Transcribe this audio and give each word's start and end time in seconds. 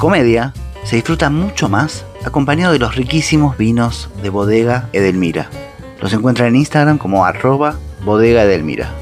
Comedia 0.00 0.54
se 0.82 0.96
disfruta 0.96 1.28
mucho 1.28 1.68
más 1.68 2.06
acompañado 2.24 2.72
de 2.72 2.78
los 2.78 2.96
riquísimos 2.96 3.58
vinos 3.58 4.08
de 4.22 4.30
Bodega 4.30 4.88
Edelmira. 4.94 5.50
Los 6.00 6.14
encuentran 6.14 6.48
en 6.48 6.56
Instagram 6.56 6.96
como 6.96 7.26
arroba 7.26 7.78
Bodega 8.02 8.44
Edelmira. 8.44 8.94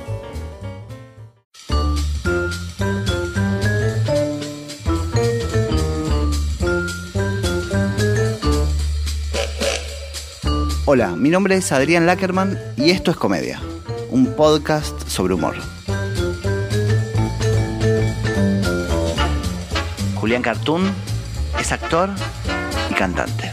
Hola, 10.84 11.14
mi 11.14 11.30
nombre 11.30 11.54
es 11.54 11.70
Adrián 11.70 12.06
Lackerman 12.06 12.58
y 12.76 12.90
esto 12.90 13.12
es 13.12 13.16
Comedia, 13.16 13.60
un 14.10 14.34
podcast 14.34 15.06
sobre 15.06 15.34
humor. 15.34 15.77
Julián 20.28 20.42
Cartoon 20.42 20.82
es 21.58 21.72
actor 21.72 22.10
y 22.90 22.92
cantante. 22.92 23.50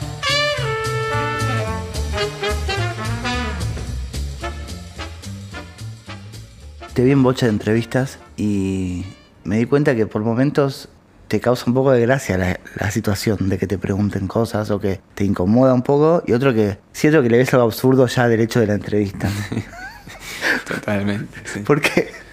Te 6.93 7.01
vi 7.05 7.11
en 7.11 7.23
bocha 7.23 7.45
de 7.45 7.53
entrevistas 7.53 8.19
y 8.35 9.05
me 9.45 9.57
di 9.57 9.65
cuenta 9.67 9.95
que 9.95 10.05
por 10.05 10.21
momentos 10.23 10.89
te 11.29 11.39
causa 11.39 11.63
un 11.67 11.75
poco 11.75 11.91
de 11.91 12.01
gracia 12.01 12.37
la, 12.37 12.59
la 12.75 12.91
situación 12.91 13.47
de 13.47 13.57
que 13.57 13.67
te 13.67 13.77
pregunten 13.77 14.27
cosas 14.27 14.69
o 14.69 14.77
que 14.77 14.99
te 15.13 15.23
incomoda 15.23 15.73
un 15.73 15.81
poco 15.81 16.23
y 16.27 16.33
otro 16.33 16.53
que 16.53 16.77
siento 16.91 17.23
que 17.23 17.29
le 17.29 17.37
ves 17.37 17.53
algo 17.53 17.67
absurdo 17.67 18.05
ya 18.07 18.27
del 18.27 18.41
hecho 18.41 18.59
de 18.59 18.67
la 18.67 18.73
entrevista. 18.73 19.29
Totalmente. 20.67 21.39
sí. 21.45 21.61
¿Por 21.61 21.79
qué? 21.79 22.24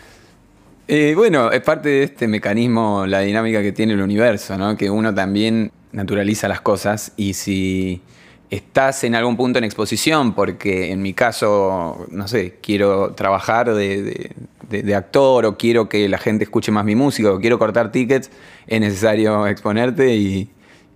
Eh, 0.89 1.15
bueno, 1.17 1.51
es 1.53 1.61
parte 1.63 1.89
de 1.89 2.03
este 2.05 2.29
mecanismo, 2.29 3.07
la 3.07 3.21
dinámica 3.21 3.63
que 3.63 3.73
tiene 3.73 3.93
el 3.95 4.03
universo, 4.03 4.59
¿no? 4.59 4.77
Que 4.77 4.91
uno 4.91 5.15
también 5.15 5.71
naturaliza 5.93 6.49
las 6.49 6.61
cosas 6.61 7.13
y 7.17 7.35
si 7.35 8.03
estás 8.51 9.05
en 9.05 9.15
algún 9.15 9.37
punto 9.37 9.59
en 9.59 9.65
exposición, 9.65 10.35
porque 10.35 10.91
en 10.91 11.01
mi 11.01 11.15
caso, 11.15 12.07
no 12.11 12.29
sé, 12.29 12.59
quiero 12.63 13.15
trabajar 13.15 13.73
de, 13.75 14.03
de- 14.03 14.31
de- 14.69 14.83
de 14.83 14.95
actor 14.95 15.45
o 15.47 15.57
quiero 15.57 15.89
que 15.89 16.09
la 16.09 16.19
gente 16.19 16.45
escuche 16.45 16.73
más 16.73 16.85
mi 16.85 16.95
música 16.95 17.31
o 17.31 17.39
quiero 17.41 17.59
cortar 17.59 17.93
tickets, 17.93 18.31
es 18.67 18.81
necesario 18.81 19.47
exponerte 19.47 20.15
y... 20.15 20.51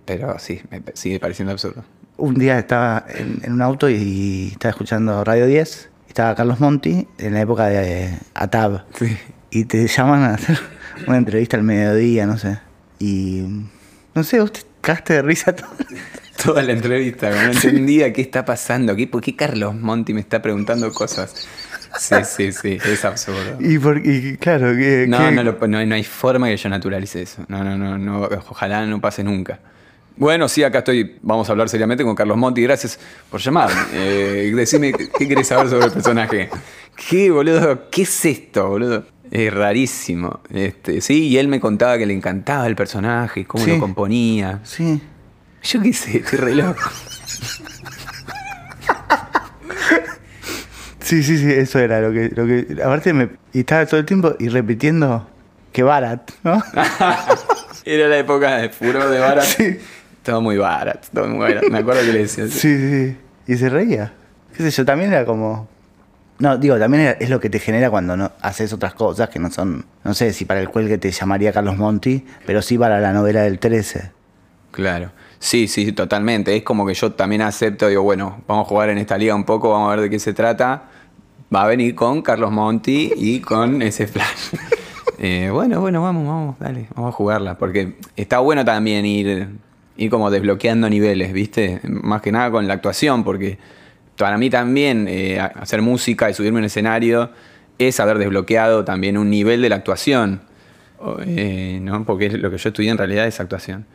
Pero 0.05 0.37
sí, 0.39 0.61
me 0.71 0.81
sigue 0.93 1.19
pareciendo 1.19 1.51
absurdo. 1.51 1.83
Un 2.17 2.35
día 2.35 2.57
estaba 2.57 3.05
en, 3.09 3.39
en 3.43 3.53
un 3.53 3.61
auto 3.61 3.89
y 3.89 4.49
estaba 4.51 4.69
escuchando 4.71 5.23
Radio 5.23 5.45
10. 5.47 5.89
Estaba 6.07 6.33
Carlos 6.33 6.59
Monti 6.59 7.07
en 7.17 7.33
la 7.33 7.41
época 7.41 7.65
de 7.67 8.17
ATAB. 8.33 8.83
Sí. 8.97 9.17
Y 9.51 9.65
te 9.65 9.87
llaman 9.87 10.23
a 10.23 10.33
hacer 10.35 10.59
una 11.07 11.17
entrevista 11.17 11.57
al 11.57 11.63
mediodía, 11.63 12.25
no 12.25 12.37
sé. 12.37 12.59
Y 12.99 13.43
no 14.13 14.23
sé, 14.23 14.39
vos 14.39 14.51
te 14.51 14.61
cagaste 14.81 15.13
de 15.13 15.21
risa 15.21 15.55
todo. 15.55 15.69
Toda 16.43 16.61
la 16.61 16.71
entrevista, 16.73 17.31
no 17.31 17.51
entendía 17.51 18.13
qué 18.13 18.21
está 18.21 18.45
pasando, 18.45 18.95
¿Qué, 18.95 19.07
por 19.07 19.21
qué 19.21 19.35
Carlos 19.35 19.73
Monti 19.73 20.13
me 20.13 20.19
está 20.21 20.39
preguntando 20.41 20.91
cosas. 20.93 21.47
Sí, 21.97 22.15
sí, 22.25 22.51
sí, 22.51 22.77
es 22.85 23.03
absurdo. 23.05 23.57
Y, 23.59 23.79
por, 23.79 24.05
y 24.05 24.37
claro, 24.37 24.75
que. 24.75 25.05
No, 25.09 25.17
que- 25.17 25.31
no, 25.31 25.41
lo- 25.43 25.67
no, 25.67 25.83
no 25.83 25.95
hay 25.95 26.03
forma 26.03 26.47
que 26.47 26.57
yo 26.57 26.69
naturalice 26.69 27.23
eso. 27.23 27.43
No, 27.47 27.63
no, 27.63 27.75
no, 27.75 27.97
no, 27.97 28.29
ojalá 28.49 28.85
no 28.85 29.01
pase 29.01 29.23
nunca. 29.23 29.59
Bueno, 30.15 30.47
sí, 30.47 30.63
acá 30.63 30.79
estoy, 30.79 31.17
vamos 31.23 31.49
a 31.49 31.53
hablar 31.53 31.69
seriamente 31.69 32.03
con 32.03 32.13
Carlos 32.13 32.37
Monti, 32.37 32.61
gracias 32.61 32.99
por 33.31 33.39
llamar. 33.41 33.69
Eh, 33.93 34.51
decime, 34.55 34.91
¿qué 34.93 35.27
querés 35.27 35.47
saber 35.47 35.69
sobre 35.69 35.85
el 35.87 35.91
personaje? 35.91 36.49
¿Qué, 37.09 37.31
boludo? 37.31 37.89
¿Qué 37.89 38.03
es 38.03 38.25
esto, 38.25 38.67
boludo? 38.67 39.05
Es 39.31 39.53
rarísimo. 39.53 40.39
Este, 40.49 41.01
sí, 41.01 41.27
y 41.27 41.37
él 41.37 41.47
me 41.47 41.59
contaba 41.59 41.97
que 41.97 42.05
le 42.05 42.13
encantaba 42.13 42.65
el 42.67 42.75
personaje, 42.75 43.45
cómo 43.45 43.63
Sí. 43.63 43.71
lo 43.71 43.79
componía. 43.79 44.59
Sí. 44.63 45.01
Yo 45.63 45.81
qué 45.81 45.91
sé, 45.93 46.17
estoy 46.19 46.39
re 46.39 46.55
loco. 46.55 46.81
Sí, 50.99 51.23
sí, 51.23 51.37
sí, 51.37 51.49
eso 51.51 51.79
era 51.79 52.01
lo 52.01 52.11
que. 52.11 52.29
Lo 52.35 52.45
que 52.45 52.67
aparte, 52.83 53.13
me, 53.13 53.29
y 53.53 53.59
estaba 53.59 53.85
todo 53.85 53.99
el 53.99 54.05
tiempo 54.05 54.35
y 54.39 54.49
repitiendo 54.49 55.27
que 55.71 55.83
Barat, 55.83 56.31
¿no? 56.43 56.61
Era 57.85 58.09
la 58.09 58.17
época 58.17 58.57
de 58.57 58.69
furor 58.69 59.07
de 59.09 59.19
Barat. 59.19 59.45
Sí. 59.45 59.77
Todo 60.23 60.41
muy 60.41 60.57
barato, 60.57 61.07
todo 61.13 61.27
muy 61.29 61.39
barato. 61.39 61.69
Me 61.69 61.77
acuerdo 61.77 62.01
que 62.01 62.11
le 62.11 62.19
decía 62.19 62.43
así. 62.43 62.59
Sí, 62.59 62.77
sí, 62.77 63.05
sí. 63.45 63.53
Y 63.53 63.55
se 63.57 63.69
reía. 63.69 64.11
¿Qué 64.55 64.63
sé 64.63 64.71
yo? 64.71 64.83
También 64.83 65.13
era 65.13 65.23
como. 65.25 65.69
No, 66.39 66.57
digo, 66.57 66.77
también 66.77 67.17
es 67.19 67.29
lo 67.29 67.39
que 67.39 67.49
te 67.49 67.59
genera 67.59 67.89
cuando 67.89 68.15
no 68.15 68.31
haces 68.41 68.71
otras 68.71 68.93
cosas 68.93 69.29
que 69.29 69.39
no 69.39 69.49
son. 69.49 69.85
No 70.03 70.13
sé 70.13 70.33
si 70.33 70.45
para 70.45 70.59
el 70.59 70.69
cuelgue 70.69 70.97
te 70.97 71.11
llamaría 71.11 71.51
Carlos 71.51 71.77
Monti, 71.77 72.25
pero 72.45 72.61
sí 72.61 72.77
para 72.77 72.99
la 72.99 73.11
novela 73.11 73.41
del 73.41 73.57
13. 73.57 74.11
Claro. 74.71 75.11
Sí, 75.39 75.67
sí, 75.67 75.91
totalmente. 75.91 76.55
Es 76.55 76.63
como 76.63 76.85
que 76.85 76.93
yo 76.93 77.11
también 77.13 77.41
acepto, 77.41 77.87
digo, 77.87 78.03
bueno, 78.03 78.41
vamos 78.47 78.65
a 78.65 78.69
jugar 78.69 78.89
en 78.89 78.99
esta 78.99 79.17
liga 79.17 79.33
un 79.33 79.43
poco, 79.43 79.71
vamos 79.71 79.87
a 79.91 79.95
ver 79.95 80.01
de 80.01 80.09
qué 80.09 80.19
se 80.19 80.33
trata. 80.33 80.83
Va 81.53 81.63
a 81.63 81.67
venir 81.67 81.95
con 81.95 82.21
Carlos 82.21 82.51
Monti 82.51 83.11
y 83.15 83.39
con 83.39 83.81
ese 83.81 84.07
flash. 84.07 84.53
Eh, 85.19 85.49
bueno, 85.51 85.81
bueno, 85.81 86.03
vamos, 86.03 86.27
vamos, 86.27 86.59
dale, 86.59 86.85
vamos 86.93 87.11
a 87.11 87.11
jugarla. 87.11 87.57
Porque 87.57 87.97
está 88.15 88.37
bueno 88.37 88.63
también 88.63 89.03
ir, 89.03 89.49
ir 89.95 90.11
como 90.11 90.29
desbloqueando 90.29 90.87
niveles, 90.91 91.33
¿viste? 91.33 91.81
Más 91.85 92.21
que 92.21 92.31
nada 92.31 92.51
con 92.51 92.67
la 92.67 92.75
actuación, 92.75 93.23
porque 93.23 93.57
para 94.17 94.37
mí 94.37 94.49
también 94.49 95.07
eh, 95.07 95.39
hacer 95.39 95.81
música 95.81 96.29
y 96.29 96.33
subirme 96.33 96.59
a 96.59 96.61
un 96.61 96.65
escenario 96.65 97.31
es 97.77 97.99
haber 97.99 98.17
desbloqueado 98.17 98.83
también 98.83 99.17
un 99.17 99.29
nivel 99.29 99.61
de 99.61 99.69
la 99.69 99.75
actuación. 99.75 100.41
Eh, 101.25 101.79
¿no? 101.81 102.03
Porque 102.05 102.25
es 102.25 102.33
lo 102.33 102.49
que 102.49 102.57
yo 102.57 102.69
estudié 102.69 102.89
en 102.89 102.97
realidad 102.97 103.27
es 103.27 103.39
actuación. 103.39 103.85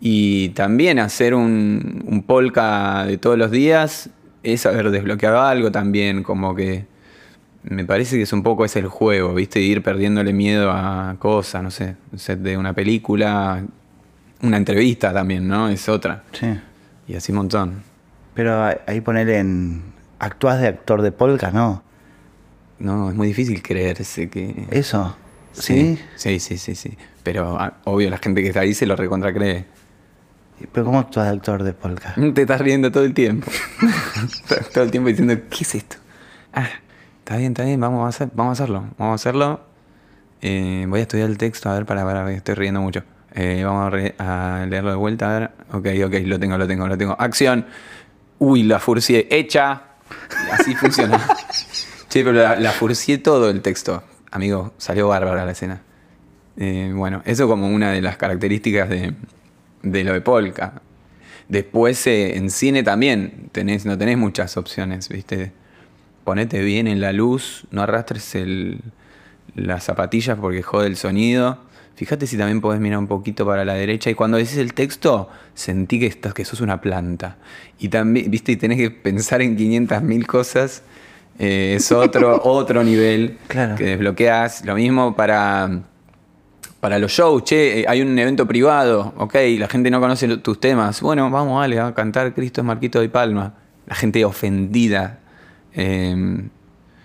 Y 0.00 0.50
también 0.50 0.98
hacer 0.98 1.34
un, 1.34 2.04
un 2.06 2.22
polka 2.22 3.04
de 3.04 3.18
todos 3.18 3.36
los 3.36 3.50
días 3.50 4.10
es 4.42 4.66
haber 4.66 4.90
desbloqueado 4.90 5.40
algo 5.40 5.70
también, 5.70 6.22
como 6.22 6.54
que 6.54 6.86
me 7.62 7.84
parece 7.84 8.16
que 8.16 8.22
es 8.22 8.32
un 8.32 8.42
poco 8.42 8.64
ese 8.64 8.80
el 8.80 8.88
juego, 8.88 9.34
¿viste? 9.34 9.60
Ir 9.60 9.82
perdiéndole 9.82 10.32
miedo 10.32 10.70
a 10.72 11.16
cosas, 11.18 11.62
no 11.62 11.70
sé, 11.70 11.96
un 12.12 12.18
set 12.18 12.40
de 12.40 12.56
una 12.56 12.72
película, 12.72 13.64
una 14.42 14.56
entrevista 14.56 15.12
también, 15.12 15.46
¿no? 15.46 15.68
Es 15.68 15.88
otra. 15.88 16.24
Sí. 16.32 16.46
Y 17.06 17.14
así 17.14 17.30
un 17.30 17.38
montón. 17.38 17.91
Pero 18.34 18.64
ahí- 18.86 19.00
poner 19.00 19.28
en. 19.30 19.82
Actuás 20.18 20.60
de 20.60 20.68
actor 20.68 21.02
de 21.02 21.10
polka, 21.12 21.50
¿no? 21.50 21.82
No, 22.78 23.10
es 23.10 23.14
muy 23.16 23.26
difícil 23.28 23.60
creerse 23.62 24.28
que... 24.30 24.66
Eso. 24.70 25.16
¿Sí? 25.52 25.98
Sí, 26.16 26.38
sí, 26.40 26.58
sí, 26.58 26.74
sí. 26.76 26.96
Pero 27.22 27.56
ah, 27.60 27.74
obvio, 27.84 28.08
la 28.10 28.18
gente 28.18 28.40
que 28.42 28.48
está 28.48 28.60
ahí 28.60 28.72
se 28.74 28.86
lo 28.86 28.94
recontra 28.96 29.32
cree. 29.32 29.64
¿Pero 30.72 30.86
cómo 30.86 31.00
actúas 31.00 31.26
de 31.26 31.32
actor 31.32 31.62
de 31.64 31.72
polka? 31.72 32.14
Te 32.34 32.42
estás 32.42 32.60
riendo 32.60 32.90
todo 32.92 33.04
el 33.04 33.14
tiempo. 33.14 33.50
todo 34.74 34.84
el 34.84 34.90
tiempo 34.92 35.08
diciendo, 35.08 35.34
¿qué 35.50 35.58
es 35.64 35.74
esto? 35.74 35.96
Ah, 36.52 36.68
está 37.18 37.36
bien, 37.36 37.52
está 37.52 37.64
bien, 37.64 37.80
vamos 37.80 38.04
a, 38.04 38.08
hacer, 38.08 38.28
vamos 38.34 38.58
a 38.58 38.62
hacerlo. 38.62 38.84
Vamos 38.98 39.12
a 39.12 39.14
hacerlo. 39.14 39.60
Eh, 40.40 40.86
voy 40.88 41.00
a 41.00 41.02
estudiar 41.02 41.28
el 41.28 41.38
texto, 41.38 41.68
a 41.68 41.74
ver, 41.74 41.84
para, 41.86 42.04
para, 42.04 42.30
estoy 42.32 42.54
riendo 42.54 42.80
mucho. 42.80 43.02
Eh, 43.34 43.62
vamos 43.64 43.86
a, 43.86 43.90
re- 43.90 44.14
a 44.18 44.66
leerlo 44.68 44.90
de 44.90 44.96
vuelta, 44.96 45.34
a 45.36 45.38
ver. 45.40 45.50
Ok, 45.72 45.86
ok, 46.06 46.14
lo 46.26 46.38
tengo, 46.38 46.56
lo 46.58 46.66
tengo, 46.68 46.86
lo 46.86 46.96
tengo. 46.98 47.16
Acción. 47.20 47.66
Uy, 48.44 48.64
la 48.64 48.80
furcié. 48.80 49.28
Hecha. 49.30 49.82
Así 50.50 50.74
funciona. 50.74 51.24
Sí, 52.08 52.24
pero 52.24 52.32
la, 52.32 52.58
la 52.58 52.72
furcié 52.72 53.18
todo 53.18 53.48
el 53.48 53.62
texto. 53.62 54.02
Amigo, 54.32 54.74
salió 54.78 55.06
bárbara 55.06 55.46
la 55.46 55.52
escena. 55.52 55.80
Eh, 56.56 56.92
bueno, 56.92 57.22
eso 57.24 57.46
como 57.46 57.68
una 57.68 57.92
de 57.92 58.02
las 58.02 58.16
características 58.16 58.88
de, 58.88 59.14
de 59.84 60.04
lo 60.04 60.12
de 60.12 60.20
Polka. 60.22 60.82
Después 61.48 62.04
eh, 62.08 62.36
en 62.36 62.50
cine 62.50 62.82
también 62.82 63.48
tenés, 63.52 63.86
no 63.86 63.96
tenés 63.96 64.18
muchas 64.18 64.56
opciones, 64.56 65.08
¿viste? 65.08 65.52
Ponete 66.24 66.62
bien 66.62 66.88
en 66.88 67.00
la 67.00 67.12
luz, 67.12 67.68
no 67.70 67.82
arrastres 67.82 68.34
el, 68.34 68.80
las 69.54 69.84
zapatillas 69.84 70.36
porque 70.36 70.62
jode 70.62 70.88
el 70.88 70.96
sonido. 70.96 71.58
Fíjate 71.94 72.26
si 72.26 72.36
también 72.36 72.60
podés 72.60 72.80
mirar 72.80 72.98
un 72.98 73.06
poquito 73.06 73.44
para 73.46 73.64
la 73.64 73.74
derecha 73.74 74.10
y 74.10 74.14
cuando 74.14 74.36
decís 74.38 74.56
el 74.56 74.74
texto, 74.74 75.28
sentí 75.54 76.00
que, 76.00 76.06
estás, 76.06 76.34
que 76.34 76.44
sos 76.44 76.60
una 76.60 76.80
planta. 76.80 77.36
Y 77.78 77.88
también, 77.88 78.30
¿viste? 78.30 78.52
Y 78.52 78.56
tenés 78.56 78.78
que 78.78 78.90
pensar 78.90 79.42
en 79.42 79.56
500.000 79.56 80.26
cosas. 80.26 80.82
Eh, 81.38 81.74
es 81.76 81.92
otro, 81.92 82.40
otro 82.44 82.82
nivel 82.82 83.38
Claro. 83.46 83.76
que 83.76 83.84
desbloqueas. 83.84 84.64
Lo 84.64 84.74
mismo 84.74 85.14
para, 85.14 85.82
para 86.80 86.98
los 86.98 87.12
shows, 87.12 87.44
che, 87.44 87.80
eh, 87.80 87.84
hay 87.86 88.00
un 88.00 88.18
evento 88.18 88.46
privado, 88.46 89.14
ok, 89.16 89.34
la 89.58 89.68
gente 89.68 89.90
no 89.90 90.00
conoce 90.00 90.36
tus 90.38 90.58
temas. 90.60 91.00
Bueno, 91.00 91.30
vamos, 91.30 91.60
dale, 91.60 91.78
a 91.78 91.94
cantar 91.94 92.34
Cristo 92.34 92.60
es 92.62 92.66
Marquito 92.66 93.00
de 93.00 93.08
Palma. 93.08 93.54
La 93.86 93.94
gente 93.94 94.24
ofendida. 94.24 95.18
Eh, 95.74 96.42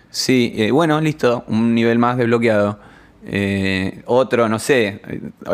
sí, 0.10 0.54
eh, 0.56 0.72
bueno, 0.72 1.00
listo, 1.02 1.44
un 1.48 1.76
nivel 1.76 2.00
más 2.00 2.18
desbloqueado. 2.18 2.80
Eh, 3.26 4.02
otro, 4.06 4.48
no 4.48 4.60
sé, 4.60 5.02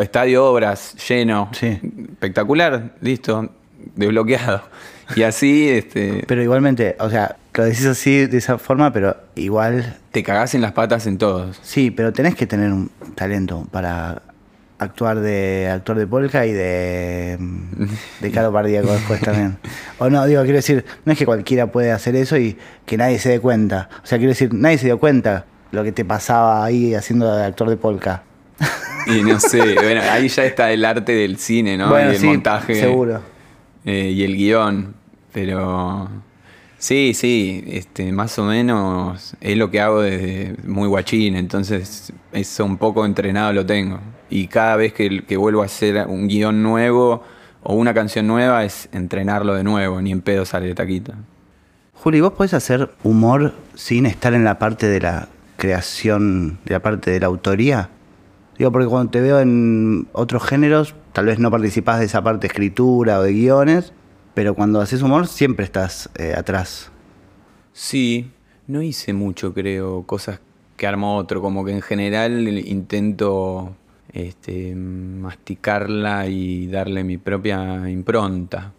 estadio 0.00 0.44
obras 0.46 0.94
lleno, 1.08 1.48
Sí. 1.52 1.78
espectacular, 2.12 2.94
listo, 3.00 3.50
desbloqueado. 3.96 4.62
Y 5.16 5.22
así 5.22 5.68
este, 5.68 6.24
Pero 6.26 6.42
igualmente, 6.42 6.96
o 6.98 7.10
sea, 7.10 7.36
lo 7.54 7.64
decís 7.64 7.84
así 7.86 8.26
de 8.26 8.38
esa 8.38 8.58
forma, 8.58 8.92
pero 8.92 9.16
igual. 9.34 9.96
te 10.12 10.22
cagás 10.22 10.54
en 10.54 10.60
las 10.62 10.72
patas 10.72 11.06
en 11.06 11.18
todos. 11.18 11.58
Sí, 11.62 11.90
pero 11.90 12.12
tenés 12.12 12.34
que 12.34 12.46
tener 12.46 12.72
un 12.72 12.90
talento 13.14 13.66
para 13.70 14.22
actuar 14.78 15.20
de 15.20 15.68
actor 15.72 15.96
de 15.96 16.06
polka 16.06 16.46
y 16.46 16.52
de, 16.52 17.38
de 18.20 18.30
caro 18.30 18.52
pardíaco 18.52 18.92
después 18.92 19.20
también. 19.20 19.56
O 19.98 20.10
no, 20.10 20.24
digo, 20.26 20.42
quiero 20.42 20.56
decir, 20.56 20.84
no 21.04 21.12
es 21.12 21.18
que 21.18 21.26
cualquiera 21.26 21.68
puede 21.70 21.92
hacer 21.92 22.16
eso 22.16 22.36
y 22.36 22.56
que 22.86 22.96
nadie 22.96 23.18
se 23.18 23.28
dé 23.28 23.40
cuenta. 23.40 23.88
O 24.02 24.06
sea, 24.06 24.18
quiero 24.18 24.30
decir, 24.30 24.52
nadie 24.52 24.78
se 24.78 24.86
dio 24.86 24.98
cuenta 24.98 25.44
lo 25.72 25.82
que 25.84 25.92
te 25.92 26.04
pasaba 26.04 26.64
ahí 26.64 26.94
haciendo 26.94 27.34
de 27.34 27.44
actor 27.44 27.68
de 27.68 27.76
polka. 27.76 28.22
Y 29.06 29.22
no 29.22 29.38
sé, 29.38 29.74
bueno, 29.74 30.00
ahí 30.10 30.28
ya 30.28 30.44
está 30.44 30.72
el 30.72 30.84
arte 30.84 31.12
del 31.12 31.36
cine, 31.36 31.76
¿no? 31.76 31.90
Bueno, 31.90 32.12
y 32.12 32.14
el 32.14 32.20
sí, 32.20 32.26
montaje. 32.26 32.74
Seguro. 32.76 33.20
eh, 33.84 34.10
y 34.14 34.22
el 34.24 34.36
guion. 34.36 34.94
Pero 35.32 36.08
sí, 36.78 37.12
sí, 37.12 37.64
este, 37.66 38.12
más 38.12 38.38
o 38.38 38.44
menos 38.44 39.34
es 39.40 39.56
lo 39.56 39.70
que 39.70 39.80
hago 39.80 40.00
desde 40.00 40.54
muy 40.64 40.86
guachín, 40.88 41.34
entonces 41.36 42.12
eso 42.32 42.64
un 42.64 42.78
poco 42.78 43.04
entrenado 43.04 43.52
lo 43.52 43.66
tengo. 43.66 43.98
Y 44.30 44.46
cada 44.46 44.76
vez 44.76 44.92
que, 44.92 45.24
que 45.24 45.36
vuelvo 45.36 45.62
a 45.62 45.66
hacer 45.66 46.06
un 46.06 46.28
guion 46.28 46.62
nuevo 46.62 47.22
o 47.62 47.74
una 47.74 47.92
canción 47.94 48.26
nueva 48.26 48.64
es 48.64 48.88
entrenarlo 48.92 49.54
de 49.54 49.64
nuevo, 49.64 50.00
ni 50.00 50.12
en 50.12 50.20
pedo 50.22 50.44
sale 50.44 50.66
de 50.68 50.74
taquita. 50.74 51.14
Juli, 51.94 52.20
¿vos 52.20 52.32
podés 52.34 52.54
hacer 52.54 52.90
humor 53.02 53.54
sin 53.74 54.06
estar 54.06 54.34
en 54.34 54.44
la 54.44 54.58
parte 54.58 54.86
de 54.86 55.00
la 55.00 55.28
creación, 55.64 56.58
de 56.64 56.74
la 56.74 56.80
parte 56.80 57.10
de 57.10 57.20
la 57.20 57.26
autoría? 57.26 57.90
Digo, 58.58 58.70
porque 58.70 58.86
cuando 58.86 59.10
te 59.10 59.20
veo 59.20 59.40
en 59.40 60.06
otros 60.12 60.44
géneros, 60.44 60.94
tal 61.12 61.26
vez 61.26 61.38
no 61.38 61.50
participás 61.50 61.98
de 61.98 62.06
esa 62.06 62.22
parte 62.22 62.42
de 62.42 62.46
escritura 62.48 63.18
o 63.18 63.22
de 63.22 63.32
guiones, 63.32 63.92
pero 64.34 64.54
cuando 64.54 64.80
haces 64.80 65.02
humor 65.02 65.26
siempre 65.26 65.64
estás 65.64 66.10
eh, 66.16 66.34
atrás. 66.36 66.90
Sí, 67.72 68.30
no 68.66 68.82
hice 68.82 69.12
mucho, 69.12 69.52
creo, 69.52 70.04
cosas 70.04 70.40
que 70.76 70.86
armó 70.86 71.16
otro, 71.16 71.40
como 71.40 71.64
que 71.64 71.72
en 71.72 71.82
general 71.82 72.48
intento 72.48 73.74
este, 74.12 74.74
masticarla 74.74 76.28
y 76.28 76.68
darle 76.68 77.02
mi 77.04 77.18
propia 77.18 77.88
impronta. 77.90 78.72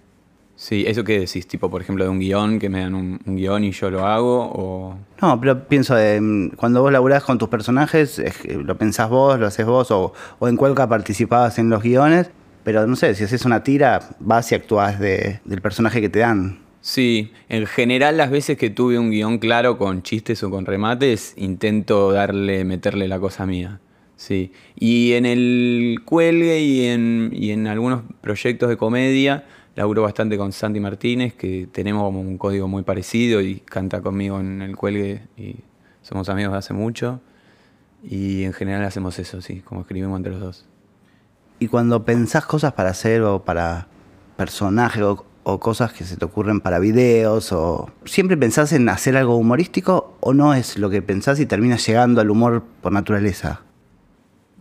Sí, 0.58 0.86
¿eso 0.88 1.04
qué 1.04 1.20
decís? 1.20 1.48
Tipo, 1.48 1.70
por 1.70 1.82
ejemplo, 1.82 2.06
de 2.06 2.10
un 2.10 2.20
guion, 2.20 2.60
que 2.60 2.70
me 2.70 2.80
dan 2.80 2.96
un, 2.96 3.20
un 3.26 3.36
guion 3.36 3.64
y 3.66 3.72
yo 3.72 3.90
lo 3.90 4.06
hago, 4.06 4.52
o... 4.54 4.98
No, 5.22 5.40
pero 5.40 5.68
pienso, 5.68 5.98
en, 6.00 6.52
cuando 6.56 6.82
vos 6.82 6.92
laburás 6.92 7.24
con 7.24 7.38
tus 7.38 7.50
personajes, 7.50 8.20
es 8.20 8.38
que 8.38 8.54
lo 8.56 8.78
pensás 8.78 9.10
vos, 9.10 9.38
lo 9.38 9.48
haces 9.48 9.66
vos, 9.66 9.92
o, 9.92 10.14
o 10.40 10.48
en 10.48 10.56
Cuelca 10.56 10.88
participabas 10.88 11.60
en 11.60 11.70
los 11.70 11.84
guiones, 11.84 12.32
pero 12.64 12.88
no 12.88 12.96
sé, 12.96 13.16
si 13.16 13.26
haces 13.26 13.44
una 13.44 13.64
tira, 13.64 14.16
vas 14.20 14.52
y 14.52 14.56
actuás 14.56 15.00
de, 15.00 15.42
del 15.44 15.62
personaje 15.62 16.00
que 16.00 16.10
te 16.10 16.20
dan. 16.20 16.60
Sí, 16.80 17.32
en 17.50 17.66
general 17.66 18.16
las 18.16 18.30
veces 18.30 18.58
que 18.58 18.70
tuve 18.70 18.98
un 18.98 19.10
guion 19.10 19.40
claro 19.40 19.78
con 19.78 20.04
chistes 20.04 20.42
o 20.44 20.50
con 20.50 20.66
remates, 20.66 21.34
intento 21.36 22.12
darle, 22.12 22.64
meterle 22.64 23.08
la 23.08 23.20
cosa 23.20 23.46
mía. 23.46 23.80
Sí. 24.16 24.54
Y 24.76 25.14
en 25.14 25.26
el 25.26 26.02
cuelgue 26.06 26.62
y 26.62 26.86
en, 26.86 27.32
y 27.34 27.52
en 27.52 27.68
algunos 27.68 28.04
proyectos 28.22 28.70
de 28.70 28.78
comedia, 28.78 29.46
laburo 29.76 30.04
bastante 30.04 30.38
con 30.38 30.52
Santi 30.52 30.80
Martínez, 30.80 31.34
que 31.34 31.68
tenemos 31.72 32.04
como 32.04 32.22
un 32.22 32.38
código 32.38 32.68
muy 32.68 32.84
parecido 32.84 33.42
y 33.42 33.60
canta 33.60 34.02
conmigo 34.02 34.40
en 34.40 34.62
el 34.62 34.76
cuelgue 34.76 35.24
y 35.38 35.58
somos 36.02 36.30
amigos 36.30 36.54
de 36.54 36.60
hace 36.60 36.74
mucho. 36.74 37.22
Y 38.04 38.44
en 38.44 38.54
general 38.54 38.84
hacemos 38.86 39.20
eso, 39.20 39.42
sí, 39.42 39.62
como 39.62 39.82
escribimos 39.82 40.18
entre 40.18 40.32
los 40.32 40.42
dos. 40.42 40.66
Y 41.60 41.68
cuando 41.68 42.06
pensás 42.06 42.46
cosas 42.46 42.74
para 42.74 42.90
hacer 42.90 43.22
o 43.24 43.44
para 43.44 43.88
personajes 44.38 45.02
o, 45.02 45.26
o 45.44 45.60
cosas 45.60 45.94
que 45.94 46.04
se 46.04 46.18
te 46.18 46.26
ocurren 46.26 46.62
para 46.62 46.80
videos 46.80 47.52
o 47.52 47.90
siempre 48.06 48.38
pensás 48.38 48.74
en 48.74 48.88
hacer 48.90 49.18
algo 49.18 49.36
humorístico 49.36 50.18
o 50.20 50.34
no 50.34 50.54
es 50.54 50.78
lo 50.78 50.90
que 50.90 51.02
pensás 51.02 51.40
y 51.40 51.46
terminas 51.46 51.86
llegando 51.86 52.22
al 52.22 52.30
humor 52.30 52.64
por 52.82 52.92
naturaleza. 52.92 53.62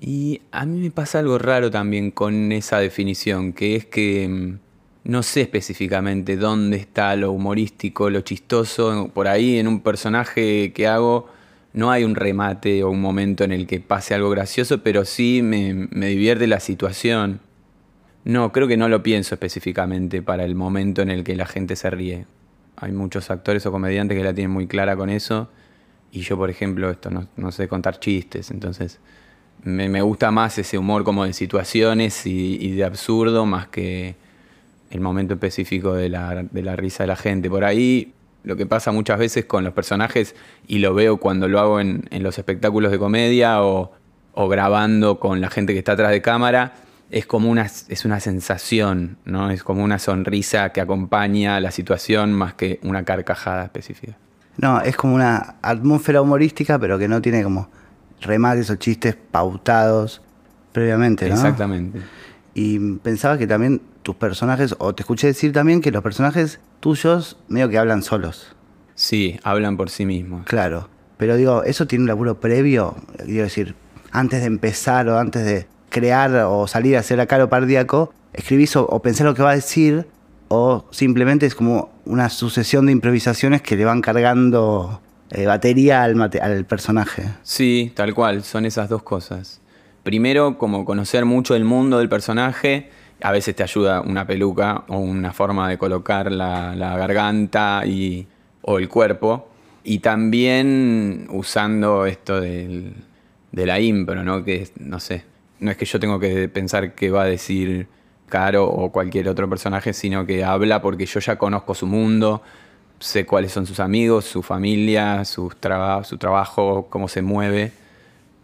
Y 0.00 0.43
a 0.50 0.67
mí 0.67 0.81
me 0.81 0.90
pasa 0.90 1.20
algo 1.20 1.38
raro 1.38 1.70
también 1.70 2.10
con 2.10 2.52
esa 2.52 2.78
definición, 2.78 3.52
que 3.52 3.76
es 3.76 3.87
que 3.87 4.28
mm, 4.28 4.63
no 5.04 5.22
sé 5.22 5.42
específicamente 5.42 6.36
dónde 6.36 6.78
está 6.78 7.14
lo 7.14 7.30
humorístico, 7.32 8.08
lo 8.08 8.22
chistoso. 8.22 9.10
Por 9.12 9.28
ahí 9.28 9.58
en 9.58 9.68
un 9.68 9.80
personaje 9.80 10.72
que 10.72 10.86
hago 10.86 11.28
no 11.74 11.90
hay 11.90 12.04
un 12.04 12.14
remate 12.14 12.82
o 12.82 12.90
un 12.90 13.00
momento 13.00 13.44
en 13.44 13.52
el 13.52 13.66
que 13.66 13.80
pase 13.80 14.14
algo 14.14 14.30
gracioso, 14.30 14.82
pero 14.82 15.04
sí 15.04 15.42
me, 15.42 15.88
me 15.90 16.06
divierte 16.06 16.46
la 16.46 16.60
situación. 16.60 17.40
No, 18.24 18.52
creo 18.52 18.66
que 18.66 18.78
no 18.78 18.88
lo 18.88 19.02
pienso 19.02 19.34
específicamente 19.34 20.22
para 20.22 20.44
el 20.44 20.54
momento 20.54 21.02
en 21.02 21.10
el 21.10 21.24
que 21.24 21.36
la 21.36 21.46
gente 21.46 21.76
se 21.76 21.90
ríe. 21.90 22.26
Hay 22.76 22.92
muchos 22.92 23.30
actores 23.30 23.66
o 23.66 23.72
comediantes 23.72 24.16
que 24.16 24.24
la 24.24 24.32
tienen 24.32 24.52
muy 24.52 24.66
clara 24.66 24.96
con 24.96 25.10
eso. 25.10 25.50
Y 26.12 26.20
yo, 26.20 26.38
por 26.38 26.48
ejemplo, 26.48 26.90
esto 26.90 27.10
no, 27.10 27.26
no 27.36 27.52
sé 27.52 27.68
contar 27.68 27.98
chistes, 27.98 28.50
entonces 28.50 29.00
me, 29.64 29.88
me 29.88 30.00
gusta 30.00 30.30
más 30.30 30.56
ese 30.58 30.78
humor 30.78 31.04
como 31.04 31.24
de 31.24 31.32
situaciones 31.32 32.24
y, 32.24 32.56
y 32.60 32.70
de 32.70 32.84
absurdo 32.84 33.46
más 33.46 33.66
que 33.68 34.14
el 34.94 35.00
momento 35.00 35.35
específico 35.35 35.93
de 35.93 36.08
la, 36.08 36.44
de 36.49 36.62
la 36.62 36.76
risa 36.76 37.02
de 37.02 37.08
la 37.08 37.17
gente. 37.17 37.50
Por 37.50 37.64
ahí 37.64 38.14
lo 38.44 38.56
que 38.56 38.64
pasa 38.64 38.93
muchas 38.93 39.19
veces 39.19 39.44
con 39.44 39.64
los 39.64 39.73
personajes, 39.73 40.37
y 40.69 40.79
lo 40.79 40.94
veo 40.94 41.17
cuando 41.17 41.49
lo 41.49 41.58
hago 41.58 41.81
en, 41.81 42.05
en 42.11 42.23
los 42.23 42.38
espectáculos 42.38 42.93
de 42.93 42.99
comedia 42.99 43.62
o, 43.62 43.93
o, 44.35 44.49
grabando 44.49 45.19
con 45.19 45.41
la 45.41 45.50
gente 45.50 45.73
que 45.73 45.81
está 45.81 45.93
atrás 45.93 46.12
de 46.12 46.23
cámara, 46.23 46.75
es 47.11 47.26
como 47.26 47.50
una, 47.50 47.62
es 47.62 48.05
una 48.05 48.20
sensación, 48.20 49.17
¿no? 49.25 49.50
Es 49.50 49.64
como 49.64 49.82
una 49.82 49.99
sonrisa 49.99 50.70
que 50.70 50.81
acompaña 50.81 51.58
la 51.61 51.70
situación 51.70 52.32
más 52.32 52.55
que 52.55 52.79
una 52.82 53.05
carcajada 53.05 53.64
específica. 53.64 54.17
No, 54.58 54.81
es 54.81 54.96
como 54.96 55.14
una 55.14 55.56
atmósfera 55.62 56.23
humorística, 56.23 56.79
pero 56.79 56.99
que 56.99 57.08
no 57.08 57.20
tiene 57.20 57.43
como 57.43 57.69
remates 58.20 58.70
o 58.70 58.76
chistes 58.76 59.17
pautados 59.17 60.23
previamente, 60.73 61.29
¿no? 61.29 61.35
Exactamente. 61.35 62.00
Y 62.55 62.79
pensaba 62.99 63.38
que 63.38 63.46
también 63.46 63.81
tus 64.04 64.14
personajes, 64.14 64.76
o 64.78 64.94
te 64.94 65.02
escuché 65.02 65.26
decir 65.26 65.52
también 65.52 65.80
que 65.80 65.90
los 65.90 66.02
personajes 66.04 66.60
tuyos 66.78 67.36
medio 67.48 67.68
que 67.68 67.78
hablan 67.78 68.02
solos. 68.04 68.54
Sí, 68.94 69.40
hablan 69.42 69.76
por 69.76 69.90
sí 69.90 70.06
mismos. 70.06 70.46
Claro, 70.46 70.88
pero 71.16 71.34
digo, 71.36 71.64
¿eso 71.64 71.86
tiene 71.88 72.02
un 72.04 72.08
laburo 72.08 72.38
previo? 72.38 72.94
Quiero 73.24 73.42
decir, 73.42 73.74
antes 74.12 74.40
de 74.40 74.46
empezar 74.46 75.08
o 75.08 75.18
antes 75.18 75.44
de 75.44 75.66
crear 75.88 76.32
o 76.46 76.68
salir 76.68 76.96
a 76.96 77.00
hacer 77.00 77.18
a 77.20 77.26
Caro 77.26 77.48
Pardíaco, 77.48 78.12
¿escribís 78.32 78.76
o, 78.76 78.84
o 78.86 79.02
pensás 79.02 79.26
lo 79.26 79.34
que 79.34 79.42
va 79.42 79.50
a 79.50 79.54
decir? 79.56 80.06
¿O 80.48 80.84
simplemente 80.90 81.46
es 81.46 81.54
como 81.54 81.90
una 82.04 82.28
sucesión 82.28 82.86
de 82.86 82.92
improvisaciones 82.92 83.62
que 83.62 83.76
le 83.76 83.84
van 83.84 84.02
cargando 84.02 85.00
eh, 85.30 85.46
batería 85.46 86.02
al, 86.02 86.14
mate- 86.14 86.40
al 86.40 86.64
personaje? 86.66 87.24
Sí, 87.42 87.93
tal 87.96 88.14
cual, 88.14 88.44
son 88.44 88.67
esas 88.67 88.88
dos 88.88 89.02
cosas. 89.02 89.60
Primero, 90.02 90.58
como 90.58 90.84
conocer 90.84 91.24
mucho 91.24 91.55
el 91.56 91.64
mundo 91.64 91.98
del 91.98 92.10
personaje, 92.10 92.90
a 93.20 93.32
veces 93.32 93.54
te 93.56 93.62
ayuda 93.62 94.00
una 94.00 94.26
peluca 94.26 94.84
o 94.88 94.98
una 94.98 95.32
forma 95.32 95.68
de 95.68 95.78
colocar 95.78 96.30
la, 96.30 96.74
garganta 96.74 97.82
y, 97.86 98.26
o 98.62 98.78
el 98.78 98.88
cuerpo. 98.88 99.48
Y 99.82 99.98
también 99.98 101.26
usando 101.30 102.06
esto 102.06 102.40
del, 102.40 102.94
de 103.52 103.66
la 103.66 103.80
impro, 103.80 104.22
¿no? 104.24 104.44
Que 104.44 104.68
no 104.78 105.00
sé, 105.00 105.24
no 105.60 105.70
es 105.70 105.76
que 105.76 105.84
yo 105.84 106.00
tengo 106.00 106.18
que 106.18 106.48
pensar 106.48 106.94
qué 106.94 107.10
va 107.10 107.22
a 107.22 107.26
decir 107.26 107.86
Caro 108.28 108.66
o 108.66 108.90
cualquier 108.90 109.28
otro 109.28 109.48
personaje, 109.48 109.92
sino 109.92 110.26
que 110.26 110.44
habla 110.44 110.80
porque 110.80 111.06
yo 111.06 111.20
ya 111.20 111.36
conozco 111.36 111.74
su 111.74 111.86
mundo, 111.86 112.42
sé 112.98 113.26
cuáles 113.26 113.52
son 113.52 113.66
sus 113.66 113.80
amigos, 113.80 114.24
su 114.24 114.42
familia, 114.42 115.24
su 115.24 115.50
trabajo, 115.50 116.86
cómo 116.88 117.06
se 117.06 117.22
mueve. 117.22 117.72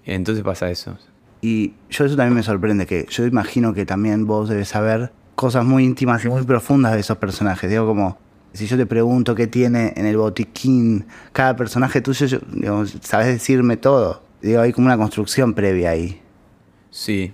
Entonces 0.05 0.45
pasa 0.45 0.71
eso. 0.71 0.97
Y 1.43 1.73
yo 1.89 2.05
eso 2.05 2.17
también 2.17 2.35
me 2.35 2.43
sorprende, 2.43 2.87
que 2.87 3.07
yo 3.09 3.27
imagino 3.27 3.73
que 3.73 3.87
también 3.87 4.27
vos 4.27 4.49
debes 4.49 4.69
saber 4.69 5.11
cosas 5.35 5.65
muy 5.65 5.85
íntimas 5.85 6.25
y 6.25 6.29
muy 6.29 6.43
profundas 6.43 6.93
de 6.93 7.01
esos 7.01 7.17
personajes. 7.17 7.71
Digo, 7.71 7.87
como 7.87 8.19
si 8.53 8.67
yo 8.67 8.77
te 8.77 8.85
pregunto 8.87 9.35
qué 9.35 9.47
tiene 9.47 9.95
en 9.97 10.07
el 10.07 10.17
botiquín 10.17 11.07
cada 11.33 11.57
personaje 11.57 12.01
tuyo, 12.01 12.27
yo, 12.27 12.39
digo, 12.53 12.85
sabes 13.01 13.29
decirme 13.29 13.77
todo. 13.77 14.23
Digo, 14.43 14.61
hay 14.61 14.73
como 14.73 14.87
una 14.87 14.97
construcción 14.99 15.55
previa 15.55 15.91
ahí. 15.91 16.21
Sí, 16.91 17.33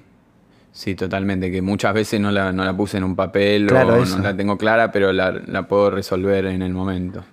sí, 0.73 0.95
totalmente. 0.95 1.51
Que 1.51 1.63
muchas 1.63 1.95
veces 1.95 2.21
no 2.21 2.31
la, 2.31 2.53
no 2.53 2.65
la 2.65 2.77
puse 2.77 2.99
en 2.99 3.05
un 3.05 3.17
papel 3.17 3.67
Claro, 3.67 3.95
o 3.95 4.03
eso. 4.03 4.19
no 4.19 4.23
la 4.25 4.37
tengo 4.37 4.57
clara, 4.59 4.93
pero 4.93 5.13
la, 5.13 5.33
la 5.33 5.67
puedo 5.67 5.91
resolver 5.91 6.47
en 6.47 6.63
el 6.63 6.73
momento. 6.73 7.25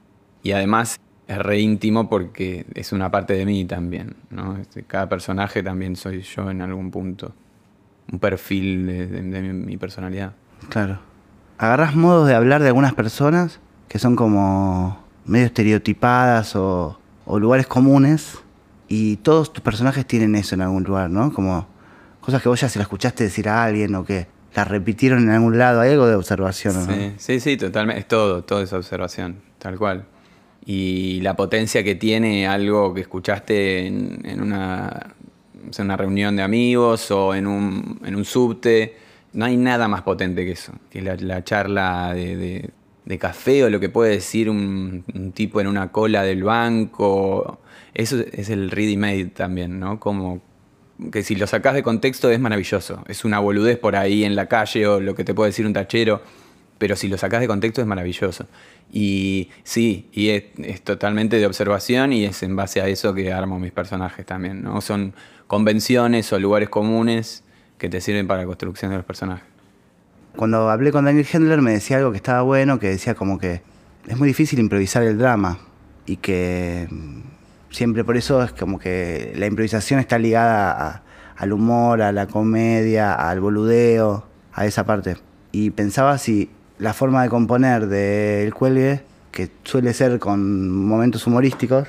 Y 0.41 0.51
además 0.53 0.99
es 1.27 1.37
re 1.37 1.59
íntimo 1.59 2.09
porque 2.09 2.65
es 2.73 2.91
una 2.91 3.09
parte 3.11 3.33
de 3.33 3.45
mí 3.45 3.65
también. 3.65 4.15
¿no? 4.29 4.57
Este, 4.57 4.83
Cada 4.83 5.07
personaje 5.09 5.63
también 5.63 5.95
soy 5.95 6.21
yo 6.21 6.49
en 6.51 6.61
algún 6.61 6.91
punto. 6.91 7.33
Un 8.11 8.19
perfil 8.19 8.85
de, 8.87 9.07
de- 9.07 9.21
de 9.21 9.41
mi, 9.41 9.53
mi 9.53 9.77
personalidad. 9.77 10.33
Claro. 10.69 10.99
Agarrás 11.57 11.95
modos 11.95 12.27
de 12.27 12.35
hablar 12.35 12.61
de 12.61 12.67
algunas 12.67 12.93
personas 12.93 13.59
que 13.87 13.99
son 13.99 14.15
como 14.15 15.01
medio 15.25 15.45
estereotipadas 15.45 16.55
o, 16.55 16.99
o 17.25 17.39
lugares 17.39 17.67
comunes 17.67 18.39
y 18.87 19.17
todos 19.17 19.53
tus 19.53 19.63
personajes 19.63 20.05
tienen 20.05 20.35
eso 20.35 20.55
en 20.55 20.61
algún 20.61 20.83
lugar, 20.83 21.09
¿no? 21.09 21.31
Como 21.31 21.67
cosas 22.19 22.41
que 22.41 22.49
vos 22.49 22.59
ya 22.59 22.67
se 22.69 22.79
las 22.79 22.85
escuchaste 22.85 23.23
decir 23.23 23.47
a 23.47 23.63
alguien 23.63 23.95
o 23.95 24.03
que 24.03 24.27
las 24.55 24.67
repitieron 24.67 25.23
en 25.23 25.29
algún 25.29 25.57
lado. 25.57 25.79
Hay 25.81 25.91
algo 25.91 26.05
de 26.07 26.15
observación, 26.15 26.75
¿no? 26.85 26.93
Sí, 26.93 27.13
sí, 27.17 27.39
sí, 27.39 27.57
totalmente. 27.57 28.01
Es 28.01 28.07
todo, 28.07 28.43
toda 28.43 28.63
esa 28.63 28.77
observación, 28.77 29.37
tal 29.59 29.77
cual. 29.77 30.05
Y 30.65 31.19
la 31.21 31.35
potencia 31.35 31.83
que 31.83 31.95
tiene 31.95 32.47
algo 32.47 32.93
que 32.93 33.01
escuchaste 33.01 33.85
en, 33.87 34.41
una 34.41 35.13
una 35.79 35.97
reunión 35.97 36.35
de 36.35 36.43
amigos 36.43 37.09
o 37.11 37.33
en 37.33 37.47
un, 37.47 37.99
en 38.05 38.15
un 38.15 38.25
subte. 38.25 38.95
No 39.33 39.45
hay 39.45 39.57
nada 39.57 39.87
más 39.87 40.03
potente 40.03 40.45
que 40.45 40.51
eso, 40.51 40.73
que 40.91 41.01
la, 41.01 41.43
charla 41.43 42.13
de, 42.13 42.69
café 43.19 43.63
o 43.63 43.69
lo 43.69 43.79
que 43.79 43.89
puede 43.89 44.11
decir 44.11 44.49
un, 44.49 45.03
tipo 45.33 45.59
en 45.59 45.67
una 45.67 45.91
cola 45.91 46.23
del 46.23 46.43
banco. 46.43 47.59
Eso 47.93 48.17
es 48.31 48.49
el 48.49 48.69
ready 48.69 48.97
made 48.97 49.25
también, 49.25 49.79
¿no? 49.79 49.99
Como 49.99 50.41
que 51.11 51.23
si 51.23 51.35
lo 51.35 51.47
sacás 51.47 51.73
de 51.73 51.81
contexto 51.81 52.29
es 52.29 52.39
maravilloso. 52.39 53.03
Es 53.07 53.25
una 53.25 53.39
boludez 53.39 53.77
por 53.79 53.95
ahí 53.95 54.23
en 54.23 54.35
la 54.35 54.47
calle 54.47 54.85
o 54.87 54.99
lo 54.99 55.15
que 55.15 55.23
te 55.23 55.33
puede 55.33 55.49
decir 55.49 55.65
un 55.65 55.73
tachero, 55.73 56.21
pero 56.83 56.97
si 56.97 57.07
lo 57.07 57.17
sacás 57.17 57.39
de 57.39 57.47
contexto 57.47 57.79
es 57.79 57.87
maravilloso. 57.87 58.45
Y 58.91 59.49
sí, 59.63 60.09
y 60.11 60.31
es, 60.31 60.81
totalmente 60.83 61.37
de 61.37 61.45
observación 61.45 62.11
y 62.11 62.25
es 62.25 62.43
en 62.43 62.57
base 62.57 62.81
a 62.81 62.89
eso 62.89 63.13
que 63.13 63.31
armo 63.31 63.57
mis 63.57 63.71
personajes 63.71 64.25
también, 64.25 64.61
¿no? 64.61 64.81
Son 64.81 65.13
convenciones 65.47 66.33
o 66.33 66.39
lugares 66.39 66.67
comunes 66.67 67.45
que 67.77 67.87
te 67.87 68.01
sirven 68.01 68.27
para 68.27 68.41
la 68.41 68.47
construcción 68.47 68.91
de 68.91 68.97
los 68.97 69.05
personajes. 69.05 69.45
Cuando 70.35 70.69
hablé 70.69 70.91
con 70.91 71.05
Daniel 71.05 71.25
Hendler 71.31 71.61
me 71.61 71.71
decía 71.71 71.99
algo 71.99 72.11
que 72.11 72.17
estaba 72.17 72.41
bueno, 72.41 72.79
que 72.79 72.89
decía 72.89 73.15
como 73.15 73.39
que 73.39 73.61
es 74.05 74.17
muy 74.17 74.27
difícil 74.27 74.59
improvisar 74.59 75.03
el 75.03 75.17
drama 75.17 75.59
y 76.05 76.17
que 76.17 76.89
siempre 77.69 78.03
por 78.03 78.17
eso 78.17 78.43
es 78.43 78.51
como 78.51 78.77
que 78.77 79.31
la 79.37 79.45
improvisación 79.45 80.01
está 80.01 80.19
ligada 80.19 81.01
al 81.37 81.53
humor, 81.53 82.01
a 82.01 82.11
la 82.11 82.27
comedia, 82.27 83.13
al 83.13 83.39
boludeo, 83.39 84.27
a 84.51 84.65
esa 84.65 84.85
parte. 84.85 85.15
Y 85.53 85.69
pensaba 85.69 86.17
si 86.17 86.49
la 86.79 86.93
forma 86.93 87.23
de 87.23 87.29
componer 87.29 87.87
del 87.87 88.53
cuelgue, 88.53 89.01
que 89.31 89.49
suele 89.63 89.93
ser 89.93 90.19
con 90.19 90.69
momentos 90.69 91.25
humorísticos, 91.27 91.87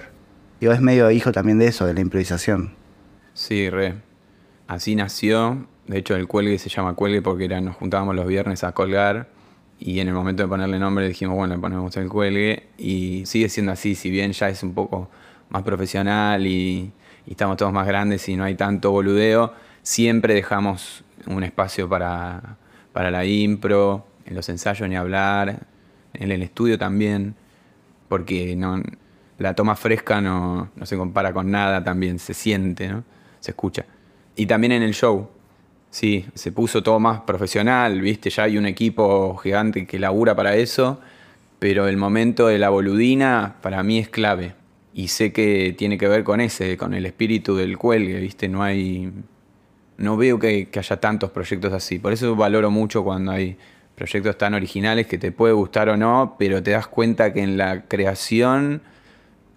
yo 0.61 0.73
es 0.73 0.81
medio 0.81 1.11
hijo 1.11 1.33
también 1.33 1.59
de 1.59 1.67
eso, 1.67 1.87
de 1.87 1.95
la 1.95 2.01
improvisación. 2.01 2.75
Sí, 3.35 3.69
re. 3.69 3.97
Así 4.67 4.95
nació. 4.95 5.67
De 5.87 5.99
hecho, 5.99 6.17
el 6.17 6.27
cuelgue 6.27 6.59
se 6.59 6.71
llama 6.71 6.95
cuelgue 6.95 7.21
porque 7.21 7.45
era, 7.45 7.61
nos 7.61 7.77
juntábamos 7.77 8.15
los 8.15 8.27
viernes 8.27 8.65
a 8.65 8.73
colgar 8.73 9.29
y 9.79 10.01
en 10.01 10.09
el 10.09 10.15
momento 10.15 10.43
de 10.43 10.49
ponerle 10.49 10.79
nombre 10.79 11.07
dijimos, 11.07 11.37
bueno, 11.37 11.55
le 11.55 11.61
ponemos 11.61 11.95
el 11.97 12.09
cuelgue 12.09 12.69
y 12.79 13.27
sigue 13.27 13.49
siendo 13.49 13.73
así, 13.73 13.95
si 13.95 14.09
bien 14.09 14.33
ya 14.33 14.49
es 14.49 14.63
un 14.63 14.73
poco 14.73 15.11
más 15.51 15.63
profesional 15.63 16.47
y, 16.47 16.93
y 17.27 17.31
estamos 17.31 17.57
todos 17.57 17.73
más 17.73 17.87
grandes 17.87 18.27
y 18.29 18.37
no 18.37 18.45
hay 18.45 18.55
tanto 18.55 18.91
boludeo, 18.93 19.53
siempre 19.83 20.35
dejamos 20.35 21.05
un 21.27 21.43
espacio 21.43 21.89
para, 21.89 22.57
para 22.93 23.11
la 23.11 23.25
impro, 23.25 24.07
en 24.27 24.35
los 24.35 24.49
ensayos 24.49 24.89
ni 24.89 24.97
hablar, 24.97 25.67
en 26.15 26.31
el 26.33 26.43
estudio 26.43 26.79
también, 26.79 27.35
porque 28.09 28.55
no, 28.57 28.83
la 29.39 29.55
toma 29.55 29.77
fresca 29.77 30.21
no, 30.21 30.71
se 30.83 30.97
compara 30.97 31.33
con 31.33 31.51
nada 31.51 31.83
también, 31.83 32.19
se 32.19 32.35
siente, 32.35 32.89
¿no? 32.89 33.05
se 33.41 33.51
escucha. 33.51 33.85
Y 34.37 34.47
también 34.47 34.73
en 34.73 34.83
el 34.83 34.95
show, 34.95 35.29
sí, 35.91 36.27
se 36.35 36.53
puso 36.53 36.83
todo 36.83 36.99
más 37.01 37.21
profesional, 37.23 38.01
viste, 38.01 38.31
ya 38.31 38.45
hay 38.45 38.59
un 38.59 38.67
equipo 38.67 39.37
gigante 39.37 39.87
que 39.87 39.99
labura 39.99 40.35
para 40.35 40.57
eso, 40.57 41.01
pero 41.59 41.89
el 41.89 41.97
momento 41.97 42.47
de 42.47 42.59
la 42.59 42.71
boludina 42.71 43.57
para 43.63 43.83
mí 43.83 43.99
es 43.99 44.09
clave. 44.09 44.55
Y 44.93 45.09
sé 45.09 45.33
que 45.33 45.75
tiene 45.77 45.99
que 45.99 46.07
ver 46.07 46.23
con 46.23 46.41
ese, 46.41 46.77
con 46.77 46.95
el 46.95 47.05
espíritu 47.05 47.57
del 47.57 47.79
cuelgue, 47.79 48.21
viste, 48.21 48.49
no 48.49 48.63
hay. 48.63 49.13
No 49.97 50.17
veo 50.17 50.39
que 50.39 50.69
haya 50.75 51.01
tantos 51.01 51.31
proyectos 51.31 51.73
así. 51.73 51.99
Por 51.99 52.13
eso 52.13 52.35
valoro 52.37 52.71
mucho 52.71 53.03
cuando 53.03 53.33
hay 53.33 53.57
proyectos 53.95 54.37
tan 54.39 54.55
originales 54.55 55.07
que 55.07 55.19
te 55.19 55.33
puede 55.33 55.53
gustar 55.53 55.89
o 55.89 55.97
no, 55.97 56.37
pero 56.39 56.63
te 56.63 56.73
das 56.73 56.87
cuenta 56.87 57.33
que 57.33 57.43
en 57.43 57.57
la 57.57 57.83
creación 57.83 58.83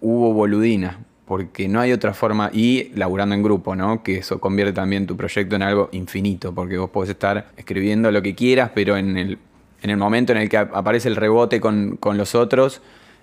hubo 0.00 0.32
boludina, 0.32 1.00
porque 1.26 1.68
no 1.68 1.80
hay 1.80 1.92
otra 1.92 2.14
forma, 2.14 2.50
y 2.52 2.90
laburando 2.94 3.34
en 3.34 3.42
grupo, 3.42 3.74
¿no? 3.74 4.02
Que 4.02 4.18
eso 4.18 4.40
convierte 4.40 4.72
también 4.72 5.06
tu 5.06 5.16
proyecto 5.16 5.56
en 5.56 5.62
algo 5.62 5.88
infinito, 5.92 6.54
porque 6.54 6.78
vos 6.78 6.90
podés 6.90 7.10
estar 7.10 7.48
escribiendo 7.56 8.10
lo 8.10 8.22
que 8.22 8.34
quieras, 8.34 8.70
pero 8.74 8.96
en 8.96 9.16
el, 9.16 9.38
en 9.82 9.90
el 9.90 9.96
momento 9.96 10.32
en 10.32 10.38
el 10.38 10.48
que 10.48 10.56
aparece 10.56 11.08
el 11.08 11.16
rebote 11.16 11.60
con, 11.60 11.98
los 12.14 12.34
otros, 12.34 12.80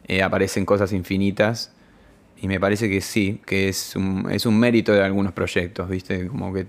eh, 0.07 0.21
aparecen 0.21 0.65
cosas 0.65 0.91
infinitas. 0.93 1.71
Y 2.37 2.47
me 2.47 2.59
parece 2.59 2.89
que 2.89 2.99
sí, 2.99 3.41
que 3.45 3.69
es 3.69 3.95
un, 3.95 4.29
es 4.29 4.45
un 4.45 4.59
mérito 4.59 4.91
de 4.91 5.01
algunos 5.01 5.31
proyectos, 5.31 5.89
¿viste? 5.89 6.27
Como 6.27 6.53
que 6.53 6.67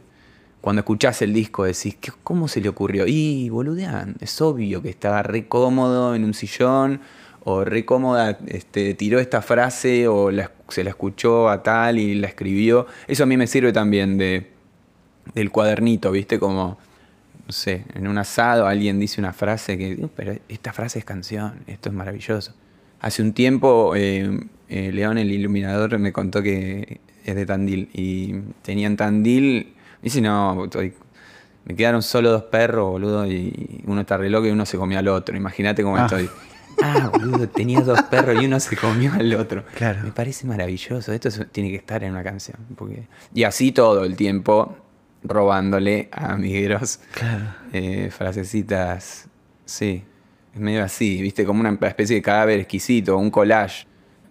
cuando 0.67 0.81
escuchás 0.81 1.23
el 1.23 1.33
disco 1.33 1.63
decís, 1.63 1.97
¿cómo 2.25 2.49
se 2.49 2.61
le 2.61 2.69
ocurrió? 2.69 3.05
Y 3.07 3.49
boludean, 3.51 4.17
es 4.19 4.41
obvio 4.41 4.83
que 4.83 4.89
estaba 4.89 5.23
re 5.23 5.47
cómodo 5.47 6.17
en 6.17 6.25
un 6.25 6.35
sillón, 6.35 7.03
o 7.45 7.65
re 7.65 7.85
cómoda, 7.85 8.37
este, 8.49 8.95
tiró 8.95 9.21
esta 9.21 9.43
frase, 9.43 10.09
o 10.09 10.29
se 10.69 10.83
la 10.83 10.91
escuchó 10.91 11.49
a 11.49 11.63
tal 11.63 12.01
y 12.01 12.17
la 12.17 12.27
escribió. 12.27 12.89
Eso 13.07 13.23
a 13.23 13.27
mí 13.27 13.37
me 13.37 13.47
sirve 13.47 13.73
también 13.73 14.19
de, 14.19 14.51
del 15.37 15.53
cuadernito, 15.53 16.11
¿viste? 16.11 16.41
Como, 16.41 16.79
no 17.47 17.53
sé, 17.53 17.85
en 17.95 18.09
un 18.09 18.19
asado 18.19 18.67
alguien 18.67 18.99
dice 18.99 19.21
una 19.21 19.33
frase 19.33 19.79
que, 19.79 19.95
uh, 19.95 20.09
pero 20.17 20.35
esta 20.49 20.73
frase 20.73 20.99
es 20.99 21.05
canción, 21.05 21.61
esto 21.69 21.91
es 21.91 21.95
maravilloso. 21.95 22.55
Hace 22.99 23.23
un 23.23 23.35
tiempo, 23.35 23.95
eh, 23.95 24.37
eh, 24.69 24.91
León, 24.91 25.17
el 25.19 25.31
iluminador, 25.31 25.97
me 26.01 26.13
contó 26.13 26.43
que 26.43 26.99
es 27.25 27.37
de 27.37 27.47
Tandil, 27.47 27.89
y 27.93 28.35
tenían 28.63 28.97
Tandil 28.97 29.76
Dice, 30.03 30.21
no, 30.21 30.69
me 31.65 31.75
quedaron 31.75 32.03
solo 32.03 32.31
dos 32.31 32.45
perros, 32.45 32.91
boludo, 32.91 33.27
y 33.27 33.83
uno 33.87 34.03
está 34.03 34.17
re 34.17 34.31
loco 34.31 34.47
y 34.47 34.51
uno 34.51 34.65
se 34.67 34.77
comió 34.77 34.99
al 34.99 35.09
otro. 35.09 35.37
Imagínate 35.37 35.83
cómo 35.83 35.97
ah. 35.97 36.05
estoy. 36.05 36.31
Ah, 36.83 37.09
boludo, 37.11 37.49
tenía 37.49 37.81
dos 37.81 38.03
perros 38.03 38.37
y 38.43 38.45
uno 38.45 38.61
se 38.61 38.77
comió 38.77 39.11
al 39.15 39.33
otro. 39.35 39.65
Claro. 39.75 40.01
Me 40.03 40.13
parece 40.13 40.47
maravilloso. 40.47 41.11
Esto 41.11 41.31
tiene 41.47 41.71
que 41.71 41.77
estar 41.77 42.05
en 42.05 42.11
una 42.11 42.23
canción. 42.23 42.59
Porque... 42.77 43.09
Y 43.33 43.45
así 43.45 43.73
todo 43.73 44.05
el 44.05 44.15
tiempo, 44.15 44.77
robándole 45.23 46.11
a 46.13 46.35
amigueros 46.35 47.01
claro. 47.13 47.47
Eh, 47.73 48.11
frasecitas. 48.11 49.27
Sí, 49.65 50.05
es 50.55 50.61
medio 50.61 50.85
así, 50.85 51.23
¿viste? 51.23 51.47
Como 51.47 51.61
una 51.61 51.71
especie 51.89 52.17
de 52.17 52.23
cadáver 52.23 52.61
exquisito, 52.61 53.17
un 53.17 53.31
collage. 53.31 53.87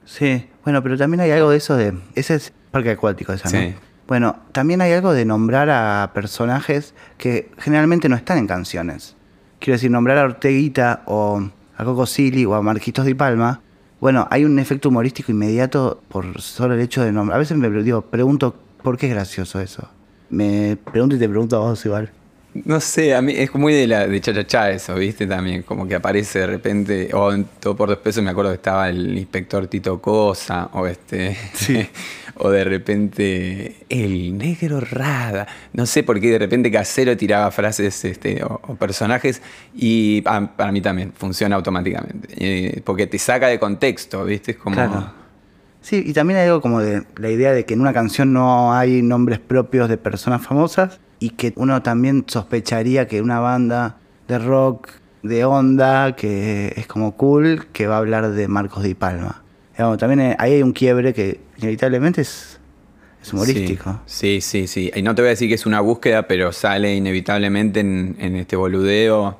Sí, 0.06 0.48
bueno, 0.64 0.82
pero 0.84 0.98
también 0.98 1.22
hay 1.22 1.32
algo 1.32 1.50
de 1.50 1.58
eso 1.58 1.76
de. 1.76 1.98
Ese 2.14 2.36
es 2.36 2.54
parque 2.72 2.92
acuático, 2.92 3.34
esa, 3.34 3.50
¿no? 3.50 3.60
Sí. 3.60 3.76
Bueno, 4.08 4.38
también 4.52 4.82
hay 4.82 4.92
algo 4.92 5.14
de 5.14 5.26
nombrar 5.26 5.70
a 5.70 6.12
personajes 6.14 6.94
que 7.18 7.50
generalmente 7.58 8.08
no 8.08 8.16
están 8.16 8.38
en 8.38 8.48
canciones. 8.48 9.16
Quiero 9.60 9.76
decir, 9.76 9.90
nombrar 9.90 10.20
a 10.20 10.26
Orteguita 10.26 11.02
o 11.08 11.42
a 11.78 11.84
Coco 11.84 12.06
Silly 12.06 12.46
o 12.46 12.54
a 12.54 12.62
Marquitos 12.62 13.06
Di 13.06 13.16
Palma. 13.16 13.62
Bueno, 14.00 14.28
hay 14.30 14.46
un 14.46 14.60
efecto 14.60 14.90
humorístico 14.90 15.32
inmediato 15.32 16.04
por 16.08 16.40
solo 16.40 16.76
el 16.76 16.82
hecho 16.82 17.04
de 17.04 17.12
nombrar. 17.12 17.38
A 17.38 17.40
veces 17.40 17.58
me 17.58 17.70
digo, 17.82 18.04
pregunto, 18.04 18.56
¿por 18.84 18.98
qué 18.98 19.08
es 19.08 19.14
gracioso 19.14 19.60
eso? 19.60 19.90
Me 20.30 20.78
pregunto 20.78 21.16
y 21.16 21.20
te 21.20 21.28
pregunto 21.28 21.58
a 21.58 21.60
vos 21.60 21.84
igual. 21.86 22.12
No 22.64 22.80
sé, 22.80 23.14
a 23.14 23.22
mí 23.22 23.34
es 23.36 23.54
muy 23.54 23.74
de 23.74 23.86
la 23.86 24.08
de 24.08 24.48
cha 24.48 24.70
eso, 24.70 24.96
¿viste? 24.96 25.28
También, 25.28 25.64
como 25.64 25.86
que 25.88 25.96
aparece 25.96 26.40
de 26.40 26.48
repente, 26.48 27.10
o 27.14 27.34
en 27.34 27.46
todo 27.60 27.76
por 27.76 27.90
dos 27.90 27.98
pesos 27.98 28.24
me 28.24 28.30
acuerdo 28.30 28.52
que 28.52 28.56
estaba 28.56 28.88
el 28.88 29.18
inspector 29.18 29.68
Tito 29.68 30.02
Cosa, 30.02 30.70
o 30.72 30.88
este, 30.88 31.38
o 32.38 32.50
de 32.50 32.64
repente 32.64 33.86
el 33.90 34.38
negro 34.38 34.80
Rada, 34.80 35.48
no 35.74 35.86
sé 35.86 36.04
por 36.04 36.20
qué 36.20 36.32
de 36.32 36.40
repente 36.40 36.72
Casero 36.72 37.16
tiraba 37.16 37.52
frases 37.52 38.04
este, 38.06 38.44
o, 38.44 38.76
personajes, 38.76 39.42
y 39.74 40.22
para 40.22 40.72
mí 40.72 40.82
también 40.82 41.14
funciona 41.16 41.56
automáticamente, 41.56 42.28
eh, 42.38 42.82
porque 42.84 43.08
te 43.08 43.18
saca 43.18 43.48
de 43.48 43.60
contexto, 43.60 44.26
¿viste? 44.26 44.52
Es 44.52 44.58
como... 44.58 45.14
Sí, 45.82 46.04
y 46.04 46.14
también 46.14 46.40
hay 46.40 46.48
algo 46.48 46.62
como 46.62 46.82
de 46.82 47.04
la 47.18 47.30
idea 47.30 47.52
de 47.52 47.64
que 47.64 47.76
en 47.76 47.82
una 47.82 47.94
canción 47.94 48.34
no 48.34 48.74
hay 48.74 49.04
nombres 49.04 49.38
propios 49.38 49.88
de 49.88 49.98
personas 49.98 50.42
famosas, 50.42 51.00
y 51.20 51.32
que 51.32 51.54
uno 51.56 51.82
también 51.82 52.26
sospecharía 52.28 53.08
que 53.08 53.22
una 53.22 53.40
banda 53.40 53.98
de 54.28 54.40
rock 54.40 54.90
de 55.24 55.46
onda, 55.46 56.16
que 56.16 56.74
es 56.76 56.88
como 56.88 57.16
cool, 57.16 57.68
que 57.74 57.88
va 57.88 57.96
a 57.96 57.98
hablar 58.00 58.32
de 58.32 58.48
Marcos 58.48 58.84
Di 58.84 58.94
Palma. 58.94 59.42
también 59.98 60.36
ahí 60.38 60.54
hay 60.54 60.62
un 60.62 60.72
quiebre 60.72 61.14
que 61.14 61.40
inevitablemente 61.58 62.22
es, 62.22 62.60
humorístico. 63.32 64.02
Sí, 64.06 64.40
sí, 64.42 64.68
sí, 64.68 64.92
Y 64.96 65.02
no 65.02 65.16
te 65.16 65.22
voy 65.22 65.28
a 65.28 65.32
decir 65.32 65.50
que 65.50 65.56
es 65.56 65.66
una 65.66 65.82
búsqueda, 65.82 66.28
pero 66.28 66.52
sale 66.52 66.96
inevitablemente 66.96 67.80
en, 67.80 68.36
este 68.36 68.56
boludeo 68.56 69.38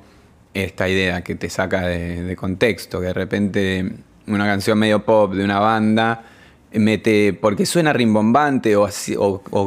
esta 0.54 0.88
idea 0.88 1.22
que 1.22 1.34
te 1.34 1.50
saca 1.50 1.82
de, 1.82 2.34
contexto, 2.36 3.00
que 3.00 3.06
de 3.06 3.12
repente 3.12 3.92
una 4.26 4.46
canción 4.46 4.78
medio 4.78 5.04
pop 5.04 5.34
de 5.34 5.44
una 5.44 5.60
banda 5.60 6.24
mete, 6.72 7.32
porque 7.32 7.66
suena 7.66 7.92
rimbombante 7.92 8.76
o, 8.76 8.88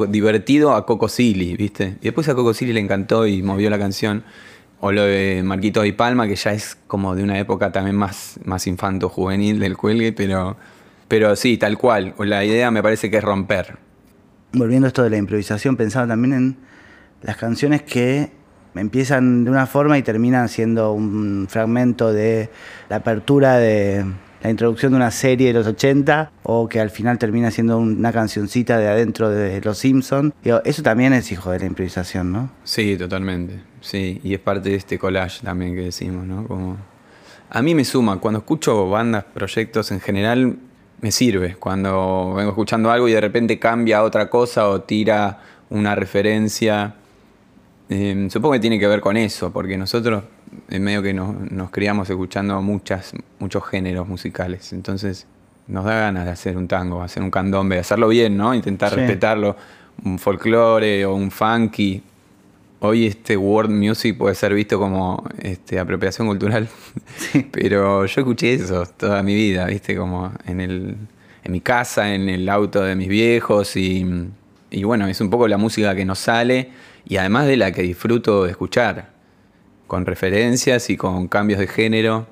divertido 0.08 0.76
a 0.76 0.86
Coco 0.86 1.08
Silly, 1.08 1.56
¿viste? 1.56 1.96
Y 2.02 2.06
después 2.06 2.28
a 2.30 2.36
Coco 2.36 2.54
Silly 2.54 2.74
le 2.74 2.80
encantó 2.80 3.26
y 3.28 3.42
movió 3.42 3.70
la 3.70 3.80
canción. 3.80 4.24
O 4.82 4.94
lo 4.94 5.04
de 5.04 5.42
Marquito 5.44 5.84
y 5.84 5.92
Palma, 5.92 6.26
que 6.26 6.38
ya 6.38 6.54
es 6.54 6.78
como 6.88 7.14
de 7.14 7.24
una 7.24 7.38
época 7.38 7.72
también 7.74 7.98
más, 7.98 8.40
más 8.46 8.66
infanto-juvenil 8.66 9.60
del 9.60 9.76
cuelgue, 9.76 10.14
pero, 10.14 10.56
pero 11.10 11.36
sí, 11.36 11.58
tal 11.58 11.78
cual. 11.78 12.16
La 12.20 12.46
idea 12.46 12.72
me 12.72 12.82
parece 12.82 13.12
que 13.12 13.18
es 13.18 13.24
romper. 13.24 13.78
Volviendo 14.54 14.86
a 14.86 14.90
esto 14.90 15.04
de 15.04 15.10
la 15.10 15.18
improvisación, 15.18 15.76
pensaba 15.76 16.08
también 16.08 16.34
en 16.34 16.58
las 17.22 17.36
canciones 17.36 17.82
que 17.82 18.32
empiezan 18.76 19.44
de 19.44 19.52
una 19.52 19.66
forma 19.66 19.98
y 19.98 20.04
terminan 20.04 20.48
siendo 20.48 20.94
un 20.94 21.48
fragmento 21.50 22.14
de 22.14 22.50
la 22.88 22.98
apertura 22.98 23.58
de 23.58 24.06
la 24.42 24.50
introducción 24.50 24.94
de 24.94 24.96
una 24.96 25.12
serie 25.12 25.48
de 25.48 25.54
los 25.54 25.68
80 25.68 26.32
o 26.44 26.70
que 26.70 26.80
al 26.80 26.92
final 26.92 27.18
termina 27.18 27.52
siendo 27.52 27.78
una 27.78 28.14
cancioncita 28.14 28.78
de 28.78 28.88
adentro 28.88 29.30
de 29.30 29.60
Los 29.60 29.80
Simpsons. 29.80 30.34
Eso 30.64 30.82
también 30.82 31.12
es 31.12 31.30
hijo 31.32 31.52
de 31.52 31.60
la 31.60 31.66
improvisación, 31.66 32.32
¿no? 32.32 32.50
Sí, 32.64 32.96
totalmente. 32.98 33.60
Sí, 33.82 34.22
y 34.24 34.34
es 34.34 34.40
parte 34.40 34.70
de 34.70 34.76
este 34.76 34.98
collage 34.98 35.44
también 35.44 35.76
que 35.76 35.82
decimos, 35.82 36.26
¿no? 36.26 36.48
Como... 36.48 36.78
A 37.50 37.62
mí 37.62 37.76
me 37.76 37.84
suma, 37.84 38.20
cuando 38.20 38.40
escucho 38.40 38.88
bandas, 38.90 39.26
proyectos 39.26 39.92
en 39.92 40.00
general, 40.00 40.58
me 41.02 41.12
sirve. 41.12 41.56
Cuando 41.56 42.34
vengo 42.36 42.50
escuchando 42.50 42.92
algo 42.92 43.08
y 43.08 43.14
de 43.14 43.22
repente 43.22 43.60
cambia 43.60 44.00
a 44.00 44.04
otra 44.04 44.30
cosa 44.30 44.68
o 44.68 44.82
tira 44.82 45.40
una 45.70 45.96
referencia. 45.96 46.96
Em, 47.90 48.30
supongo 48.30 48.54
que 48.54 48.60
tiene 48.60 48.80
que 48.80 48.88
ver 48.88 49.02
con 49.02 49.18
eso, 49.18 49.52
porque 49.52 49.78
nosotros 49.78 50.24
en 50.70 50.84
medio 50.84 51.02
que 51.02 51.14
nos, 51.14 51.70
criamos 51.72 52.10
escuchando 52.10 52.62
muchas, 52.62 53.14
muchos 53.40 53.66
géneros 53.66 54.08
musicales. 54.08 54.74
Entonces 54.74 55.28
nos 55.68 55.86
da 55.86 55.96
ganas 55.96 56.26
de 56.26 56.32
hacer 56.32 56.58
un 56.58 56.68
tango, 56.68 57.02
hacer 57.02 57.24
un 57.24 57.32
candombe, 57.32 57.80
hacerlo 57.80 58.08
bien, 58.08 58.38
¿no? 58.38 58.54
Intentar 58.54 58.94
respetarlo, 58.94 59.56
un 60.04 60.18
folclore 60.18 61.06
o 61.06 61.14
un 61.16 61.32
funky. 61.32 62.02
Hoy 62.82 63.08
este 63.08 63.36
world 63.36 63.72
music 63.72 64.18
puede 64.18 64.36
ser 64.36 64.54
visto 64.54 64.80
como 64.80 65.24
este, 65.42 65.80
apropiación 65.80 66.28
cultural, 66.28 66.70
pero 67.52 68.06
yo 68.06 68.22
escuché 68.22 68.54
eso 68.54 68.86
toda 68.86 69.22
mi 69.22 69.36
vida, 69.36 69.66
¿viste? 69.66 69.98
Como 69.98 70.32
en, 70.46 70.62
el, 70.62 70.96
en 71.44 71.52
mi 71.52 71.60
casa, 71.60 72.14
en 72.14 72.30
el 72.30 72.48
auto 72.48 72.82
de 72.82 72.96
mis 72.96 73.10
viejos 73.10 73.76
y, 73.76 74.06
y 74.72 74.84
bueno, 74.86 75.08
es 75.08 75.20
un 75.20 75.30
poco 75.30 75.48
la 75.50 75.58
música 75.58 75.94
que 75.94 76.06
nos 76.06 76.20
sale 76.20 76.70
y 77.06 77.18
además 77.18 77.48
de 77.48 77.58
la 77.58 77.74
que 77.74 77.82
disfruto 77.82 78.46
de 78.46 78.52
escuchar 78.52 79.10
con 79.88 80.06
referencias 80.06 80.90
y 80.90 80.96
con 80.96 81.28
cambios 81.28 81.60
de 81.60 81.68
género. 81.68 82.28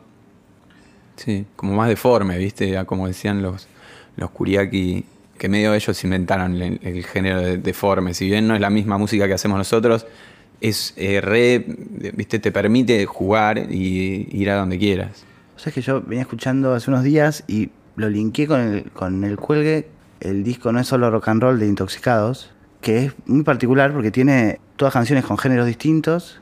Sí, 1.17 1.45
como 1.57 1.73
más 1.73 1.89
deforme, 1.89 2.37
¿viste? 2.37 2.85
Como 2.85 3.07
decían 3.07 3.41
los, 3.41 3.67
los 4.15 4.29
Kuriaki, 4.29 5.03
que 5.37 5.49
medio 5.49 5.73
ellos 5.73 6.03
inventaron 6.03 6.61
el, 6.61 7.05
género 7.05 7.41
de, 7.41 7.57
deforme. 7.57 8.13
Si 8.13 8.27
bien 8.27 8.47
no 8.47 8.55
es 8.55 8.61
la 8.61 8.69
misma 8.69 8.97
música 8.97 9.27
que 9.27 9.33
hacemos 9.33 9.57
nosotros, 9.57 10.05
es 10.61 10.93
eh, 10.97 11.21
re, 11.21 11.65
¿viste? 12.13 12.39
Te 12.39 12.51
permite 12.51 13.05
jugar 13.05 13.71
y 13.71 14.27
ir 14.31 14.49
a 14.49 14.55
donde 14.55 14.77
quieras. 14.77 15.23
O 15.55 15.59
sea, 15.59 15.69
es 15.69 15.73
que 15.73 15.81
yo 15.81 16.01
venía 16.01 16.21
escuchando 16.21 16.73
hace 16.73 16.89
unos 16.89 17.03
días 17.03 17.43
y 17.47 17.69
lo 17.95 18.09
linké 18.09 18.47
con 18.47 18.61
el, 18.61 18.91
con 18.91 19.23
el 19.23 19.37
cuelgue. 19.37 19.87
El 20.19 20.43
disco 20.43 20.71
no 20.71 20.79
es 20.79 20.87
solo 20.87 21.11
rock 21.11 21.27
and 21.29 21.41
roll 21.41 21.59
de 21.59 21.67
Intoxicados, 21.67 22.51
que 22.81 23.05
es 23.05 23.13
muy 23.25 23.43
particular 23.43 23.93
porque 23.93 24.11
tiene 24.11 24.59
todas 24.75 24.93
canciones 24.93 25.25
con 25.25 25.37
géneros 25.37 25.67
distintos 25.67 26.41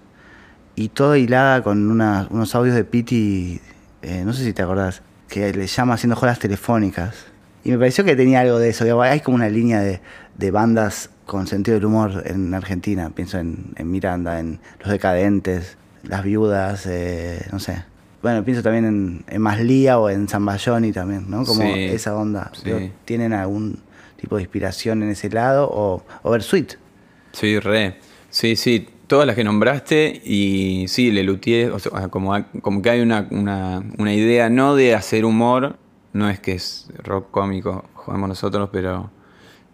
y 0.75 0.89
todo 0.89 1.15
hilada 1.15 1.63
con 1.63 1.89
unos 1.89 2.55
audios 2.55 2.75
de 2.75 2.83
Piti, 2.83 3.61
eh, 4.01 4.23
no 4.25 4.33
sé 4.33 4.43
si 4.43 4.53
te 4.53 4.61
acordás, 4.61 5.01
que 5.29 5.53
le 5.53 5.67
llama 5.67 5.93
haciendo 5.93 6.15
jodas 6.15 6.39
telefónicas. 6.39 7.15
Y 7.63 7.71
me 7.71 7.77
pareció 7.77 8.03
que 8.03 8.15
tenía 8.15 8.41
algo 8.41 8.59
de 8.59 8.69
eso. 8.69 9.01
hay 9.01 9.21
como 9.21 9.35
una 9.35 9.49
línea 9.49 9.79
de, 9.79 10.01
bandas 10.51 11.09
con 11.25 11.47
sentido 11.47 11.75
del 11.75 11.85
humor 11.85 12.23
en 12.25 12.53
Argentina. 12.53 13.11
Pienso 13.13 13.39
en, 13.39 13.73
Miranda, 13.83 14.39
en 14.39 14.59
Los 14.79 14.89
Decadentes, 14.89 15.77
Las 16.03 16.23
Viudas, 16.23 16.85
eh, 16.87 17.45
no 17.51 17.59
sé. 17.59 17.83
Bueno, 18.21 18.43
pienso 18.43 18.63
también 18.63 18.85
en, 18.85 19.25
en 19.27 19.41
Maslía 19.41 19.99
o 19.99 20.09
en 20.09 20.27
Zambayoni 20.27 20.91
también, 20.91 21.29
¿no? 21.29 21.45
Como 21.45 21.63
esa 21.63 22.15
onda. 22.15 22.51
¿Tienen 23.05 23.33
algún 23.33 23.79
tipo 24.17 24.37
de 24.37 24.43
inspiración 24.43 25.03
en 25.03 25.09
ese 25.09 25.29
lado? 25.29 25.69
O, 25.71 26.03
o 26.23 26.31
Versuit. 26.31 26.73
Sí, 27.31 27.59
re. 27.59 27.97
Sí, 28.29 28.55
sí 28.55 28.87
todas 29.07 29.27
las 29.27 29.35
que 29.35 29.43
nombraste 29.43 30.21
y 30.23 30.85
sí, 30.87 31.11
Le 31.11 31.23
Luthier, 31.23 31.71
o 31.71 31.79
sea, 31.79 32.07
como, 32.09 32.33
como 32.61 32.81
que 32.81 32.89
hay 32.89 33.01
una, 33.01 33.27
una, 33.31 34.13
idea 34.13 34.49
no 34.49 34.75
de 34.75 34.95
hacer 34.95 35.25
humor, 35.25 35.77
no 36.13 36.29
es 36.29 36.39
que 36.39 36.53
es 36.53 36.87
rock 37.03 37.29
cómico, 37.31 37.85
jugamos 37.93 38.29
nosotros, 38.29 38.69
pero 38.71 39.11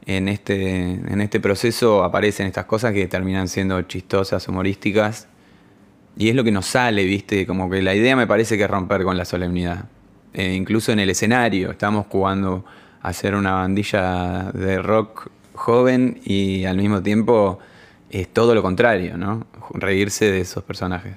en 0.06 0.28
este, 0.28 0.92
en 0.92 1.22
este 1.22 1.40
proceso 1.40 2.04
aparecen 2.04 2.48
estas 2.48 2.66
cosas 2.66 2.94
que 2.94 3.08
terminan 3.08 3.48
siendo 3.48 3.82
chistosas, 3.84 4.48
humorísticas, 4.48 5.28
y 6.18 6.30
es 6.30 6.36
lo 6.36 6.44
que 6.44 6.52
nos 6.52 6.66
sale, 6.66 7.06
¿viste? 7.06 7.46
Como 7.46 7.70
que 7.70 7.82
la 7.82 7.96
idea 7.96 8.16
me 8.16 8.28
parece 8.28 8.58
que 8.58 8.64
es 8.64 8.70
romper 8.70 9.04
con 9.04 9.18
la 9.18 9.26
solemnidad. 9.26 9.86
Eh, 10.34 10.54
incluso 10.54 10.92
en 10.92 11.00
el 11.00 11.10
escenario, 11.10 11.72
estamos 11.72 12.06
jugando 12.10 12.66
a 13.02 13.10
hacer 13.10 13.36
una 13.36 13.54
bandilla 13.54 14.52
de 14.54 14.82
rock 14.82 15.30
joven 15.54 16.20
y 16.24 16.66
al 16.66 16.78
mismo 16.78 17.02
tiempo 17.02 17.60
es 18.10 18.28
todo 18.28 18.56
lo 18.56 18.62
contrario, 18.62 19.18
¿no? 19.18 19.46
Reírse 19.74 20.30
de 20.30 20.42
esos 20.42 20.64
personajes. 20.64 21.16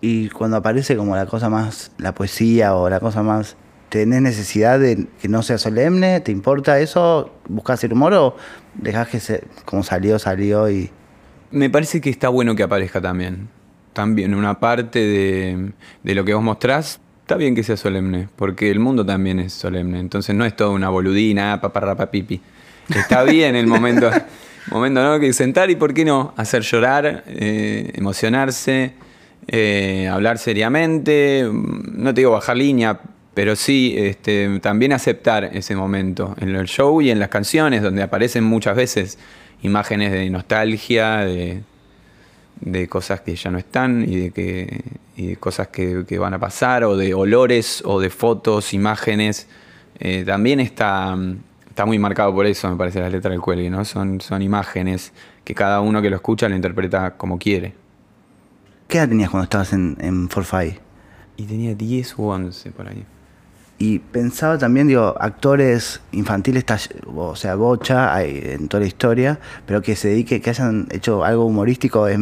Y 0.00 0.28
cuando 0.30 0.56
aparece 0.56 0.96
como 0.96 1.14
la 1.14 1.26
cosa 1.26 1.48
más, 1.48 1.92
la 1.98 2.12
poesía 2.14 2.74
o 2.74 2.88
la 2.88 3.00
cosa 3.00 3.22
más, 3.22 3.56
¿tenés 3.92 4.22
necesidad 4.22 4.80
de 4.80 5.06
que 5.20 5.28
no 5.28 5.42
sea 5.42 5.58
solemne? 5.58 6.20
¿Te 6.20 6.32
importa 6.32 6.80
eso? 6.80 7.30
¿Buscas 7.46 7.84
el 7.84 7.92
humor 7.92 8.14
o 8.14 8.36
dejás 8.72 9.08
que 9.08 9.20
se, 9.20 9.44
como 9.66 9.82
salió, 9.82 10.18
salió 10.18 10.70
y... 10.70 10.90
Me 11.50 11.68
parece 11.68 12.00
que 12.00 12.08
está 12.08 12.30
bueno 12.30 12.56
que 12.56 12.62
aparezca 12.62 13.02
también. 13.02 13.50
También 13.92 14.34
una 14.34 14.58
parte 14.58 14.98
de, 14.98 15.72
de 16.02 16.14
lo 16.14 16.24
que 16.24 16.32
vos 16.32 16.42
mostrás, 16.42 17.00
está 17.20 17.36
bien 17.36 17.54
que 17.54 17.62
sea 17.62 17.76
solemne, 17.76 18.30
porque 18.34 18.70
el 18.70 18.80
mundo 18.80 19.04
también 19.04 19.38
es 19.38 19.52
solemne. 19.52 20.00
Entonces 20.00 20.34
no 20.34 20.46
es 20.46 20.56
todo 20.56 20.72
una 20.72 20.88
boludina, 20.88 21.60
paparrapa 21.60 22.10
pipi. 22.10 22.40
Está 22.88 23.22
bien 23.24 23.54
el 23.56 23.66
momento. 23.66 24.10
momento, 24.70 25.02
¿no? 25.02 25.20
Que 25.20 25.34
sentar 25.34 25.68
y, 25.70 25.76
¿por 25.76 25.92
qué 25.92 26.06
no? 26.06 26.32
Hacer 26.38 26.62
llorar, 26.62 27.24
eh, 27.26 27.92
emocionarse, 27.94 28.94
eh, 29.48 30.08
hablar 30.10 30.38
seriamente. 30.38 31.46
No 31.52 32.14
te 32.14 32.22
digo 32.22 32.30
bajar 32.30 32.56
línea, 32.56 32.98
pero 33.34 33.56
sí 33.56 33.94
este, 33.96 34.60
también 34.60 34.92
aceptar 34.92 35.44
ese 35.44 35.74
momento 35.74 36.34
en 36.40 36.54
el 36.54 36.66
show 36.66 37.00
y 37.00 37.10
en 37.10 37.18
las 37.18 37.28
canciones, 37.28 37.82
donde 37.82 38.02
aparecen 38.02 38.44
muchas 38.44 38.76
veces 38.76 39.18
imágenes 39.62 40.12
de 40.12 40.28
nostalgia, 40.30 41.18
de, 41.18 41.62
cosas 42.88 43.20
que 43.22 43.34
ya 43.34 43.50
no 43.50 43.58
están 43.58 44.04
y 44.08 44.16
de, 44.16 44.30
que, 44.30 44.82
y 45.16 45.36
cosas 45.36 45.68
que, 45.68 46.04
van 46.18 46.34
a 46.34 46.38
pasar, 46.38 46.84
o 46.84 46.96
de 46.96 47.14
olores, 47.14 47.82
o 47.84 48.00
de 48.00 48.10
fotos, 48.10 48.74
imágenes. 48.74 49.48
Eh, 49.98 50.24
también 50.26 50.60
está 50.60 51.16
está 51.72 51.86
muy 51.86 51.98
marcado 51.98 52.34
por 52.34 52.44
eso, 52.44 52.68
me 52.68 52.76
parece, 52.76 53.00
la 53.00 53.08
letra 53.08 53.30
del 53.30 53.40
cuelgue, 53.40 53.70
¿no? 53.70 53.84
Son, 53.86 54.20
son 54.20 54.42
imágenes 54.42 55.12
que 55.42 55.54
cada 55.54 55.80
uno 55.80 56.02
que 56.02 56.10
lo 56.10 56.16
escucha 56.16 56.48
lo 56.48 56.54
interpreta 56.54 57.16
como 57.16 57.38
quiere. 57.38 57.74
¿Qué 58.88 58.98
edad 58.98 59.08
tenías 59.08 59.30
cuando 59.30 59.44
estabas 59.44 59.72
en, 59.72 59.96
en 60.00 60.28
Forfait? 60.28 60.78
Y 61.38 61.44
tenía 61.44 61.74
10 61.74 62.18
u 62.18 62.24
11 62.24 62.70
por 62.72 62.88
ahí. 62.88 63.06
Y 63.82 63.98
pensaba 63.98 64.58
también, 64.58 64.86
digo, 64.86 65.16
actores 65.18 66.02
infantiles, 66.12 66.64
o 67.16 67.34
sea, 67.34 67.56
bocha 67.56 68.14
hay 68.14 68.40
en 68.44 68.68
toda 68.68 68.82
la 68.82 68.86
historia, 68.86 69.40
pero 69.66 69.82
que 69.82 69.96
se 69.96 70.06
dedique, 70.06 70.40
que 70.40 70.50
hayan 70.50 70.86
hecho 70.92 71.24
algo 71.24 71.46
humorístico 71.46 72.06
es, 72.06 72.20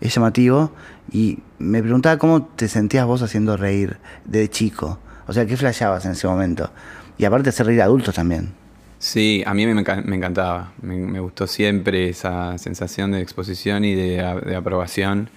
llamativo. 0.00 0.72
Y 1.12 1.40
me 1.58 1.82
preguntaba 1.82 2.16
cómo 2.16 2.46
te 2.46 2.66
sentías 2.66 3.04
vos 3.04 3.20
haciendo 3.20 3.58
reír 3.58 3.98
de 4.24 4.48
chico. 4.48 5.00
O 5.26 5.34
sea, 5.34 5.44
¿qué 5.44 5.54
flasheabas 5.58 6.06
en 6.06 6.12
ese 6.12 6.26
momento? 6.26 6.70
Y 7.18 7.26
aparte 7.26 7.50
hacer 7.50 7.66
reír 7.66 7.82
a 7.82 7.84
adultos 7.84 8.14
también. 8.14 8.54
Sí, 8.98 9.42
a 9.44 9.52
mí 9.52 9.66
me, 9.66 9.78
encantaba. 9.82 10.72
Me, 10.80 11.20
gustó 11.20 11.46
siempre 11.46 12.08
esa 12.08 12.56
sensación 12.56 13.12
de 13.12 13.20
exposición 13.20 13.84
y 13.84 13.94
de, 13.94 14.56
aprobación. 14.56 15.28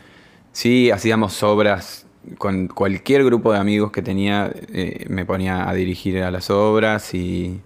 Sí, 0.54 0.90
hacíamos 0.90 1.44
obras 1.44 2.05
con 2.38 2.68
cualquier 2.68 3.24
grupo 3.24 3.54
de 3.54 3.60
amigos 3.60 3.92
que 3.92 4.02
tenía, 4.02 4.52
eh, 4.74 5.06
me 5.10 5.26
ponía 5.26 5.70
a 5.70 5.74
dirigir 5.74 6.22
a 6.24 6.32
las 6.32 6.50
obras 6.50 7.14
y 7.14 7.62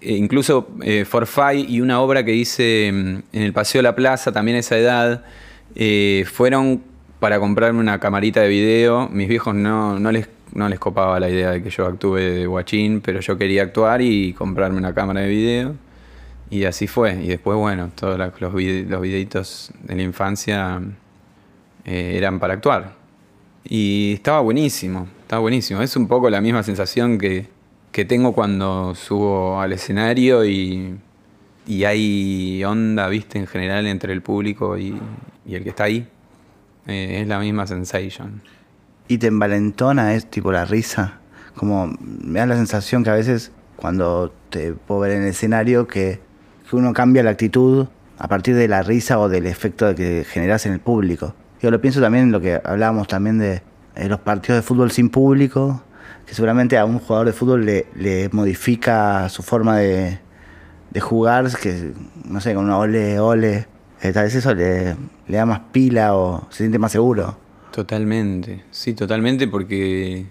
e 0.00 0.16
incluso 0.16 0.68
eh, 0.82 1.04
Forfait 1.06 1.68
y 1.68 1.80
una 1.80 2.00
obra 2.00 2.24
que 2.24 2.34
hice 2.34 2.90
mm, 2.92 3.22
en 3.32 3.42
el 3.42 3.52
Paseo 3.52 3.78
de 3.80 3.84
la 3.84 3.96
Plaza, 3.96 4.32
también 4.32 4.56
a 4.56 4.60
esa 4.60 4.76
edad, 4.76 5.24
eh, 5.74 6.24
fueron 6.30 6.82
para 7.20 7.40
comprarme 7.40 7.80
una 7.80 7.98
camarita 8.00 8.40
de 8.42 8.48
video. 8.48 9.08
Mis 9.08 9.28
viejos 9.28 9.54
no, 9.54 9.98
no 9.98 10.12
les 10.12 10.28
no 10.54 10.68
les 10.68 10.78
copaba 10.78 11.18
la 11.20 11.28
idea 11.28 11.50
de 11.50 11.62
que 11.62 11.70
yo 11.70 11.86
actúe 11.86 12.16
de 12.16 12.46
guachín, 12.46 13.00
pero 13.00 13.20
yo 13.20 13.36
quería 13.36 13.62
actuar 13.64 14.00
y 14.00 14.32
comprarme 14.34 14.78
una 14.78 14.94
cámara 14.94 15.20
de 15.22 15.28
video. 15.28 15.74
Y 16.50 16.64
así 16.64 16.86
fue. 16.86 17.14
Y 17.14 17.28
después, 17.28 17.58
bueno, 17.58 17.90
todos 17.94 18.18
los, 18.18 18.54
videitos 18.54 19.72
de 19.82 19.96
la 19.96 20.02
infancia 20.02 20.80
eh, 21.84 22.14
eran 22.16 22.38
para 22.38 22.54
actuar. 22.54 23.03
Y 23.64 24.14
estaba 24.14 24.40
buenísimo, 24.40 25.08
estaba 25.22 25.40
buenísimo. 25.40 25.82
Es 25.82 25.96
un 25.96 26.06
poco 26.06 26.30
la 26.30 26.40
misma 26.40 26.62
sensación 26.62 27.18
que, 27.18 27.48
tengo 28.06 28.32
cuando 28.32 28.94
subo 28.94 29.60
al 29.60 29.72
escenario 29.72 30.44
y, 30.44 30.98
hay 31.84 32.62
onda, 32.64 33.08
viste, 33.08 33.38
en 33.38 33.46
general 33.46 33.86
entre 33.86 34.12
el 34.12 34.22
público 34.22 34.76
y, 34.76 34.98
el 35.48 35.62
que 35.62 35.70
está 35.70 35.84
ahí. 35.84 36.06
Eh, 36.86 37.20
es 37.22 37.28
la 37.28 37.38
misma 37.38 37.66
sensation 37.66 38.42
y 39.08 39.18
te 39.18 39.28
envalentona, 39.28 40.14
es 40.14 40.26
tipo 40.26 40.52
la 40.52 40.64
risa. 40.64 41.20
Como 41.56 41.94
me 42.00 42.40
da 42.40 42.46
la 42.46 42.56
sensación 42.56 43.04
que 43.04 43.10
a 43.10 43.14
veces 43.14 43.52
cuando 43.76 44.32
te 44.50 44.72
puedo 44.72 45.00
ver 45.00 45.12
en 45.12 45.22
el 45.22 45.28
escenario 45.28 45.86
que, 45.86 46.20
uno 46.72 46.92
cambia 46.92 47.22
la 47.22 47.30
actitud 47.30 47.86
a 48.18 48.26
partir 48.26 48.56
de 48.56 48.66
la 48.66 48.82
risa 48.82 49.20
o 49.20 49.28
del 49.28 49.46
efecto 49.46 49.94
que 49.94 50.24
generas 50.28 50.66
en 50.66 50.72
el 50.72 50.80
público. 50.80 51.32
Yo 51.64 51.70
lo 51.70 51.80
pienso 51.80 51.98
también 51.98 52.24
en 52.24 52.32
lo 52.32 52.42
que 52.42 52.60
hablábamos 52.62 53.08
también 53.08 53.38
de 53.38 53.62
los 54.06 54.20
partidos 54.20 54.58
de 54.58 54.62
fútbol 54.62 54.90
sin 54.90 55.08
público, 55.08 55.82
que 56.26 56.34
seguramente 56.34 56.76
a 56.76 56.84
un 56.84 56.98
jugador 56.98 57.28
de 57.28 57.32
fútbol 57.32 57.64
le, 57.64 58.28
modifica 58.32 59.30
su 59.30 59.42
forma 59.42 59.78
de, 59.78 60.18
jugar, 61.00 61.48
que 61.56 61.92
no 62.26 62.42
sé, 62.42 62.54
con 62.54 62.66
una 62.66 62.76
ole, 62.76 63.18
ole, 63.18 63.66
eh, 64.02 64.12
tal 64.12 64.24
vez 64.24 64.34
eso 64.34 64.54
le, 64.54 64.94
le 65.26 65.36
da 65.38 65.46
más 65.46 65.60
pila 65.72 66.14
o 66.14 66.46
se 66.50 66.64
siente 66.64 66.78
más 66.78 66.92
seguro. 66.92 67.38
Totalmente, 67.72 68.62
sí, 68.70 68.92
totalmente, 68.92 69.48
porque 69.48 70.26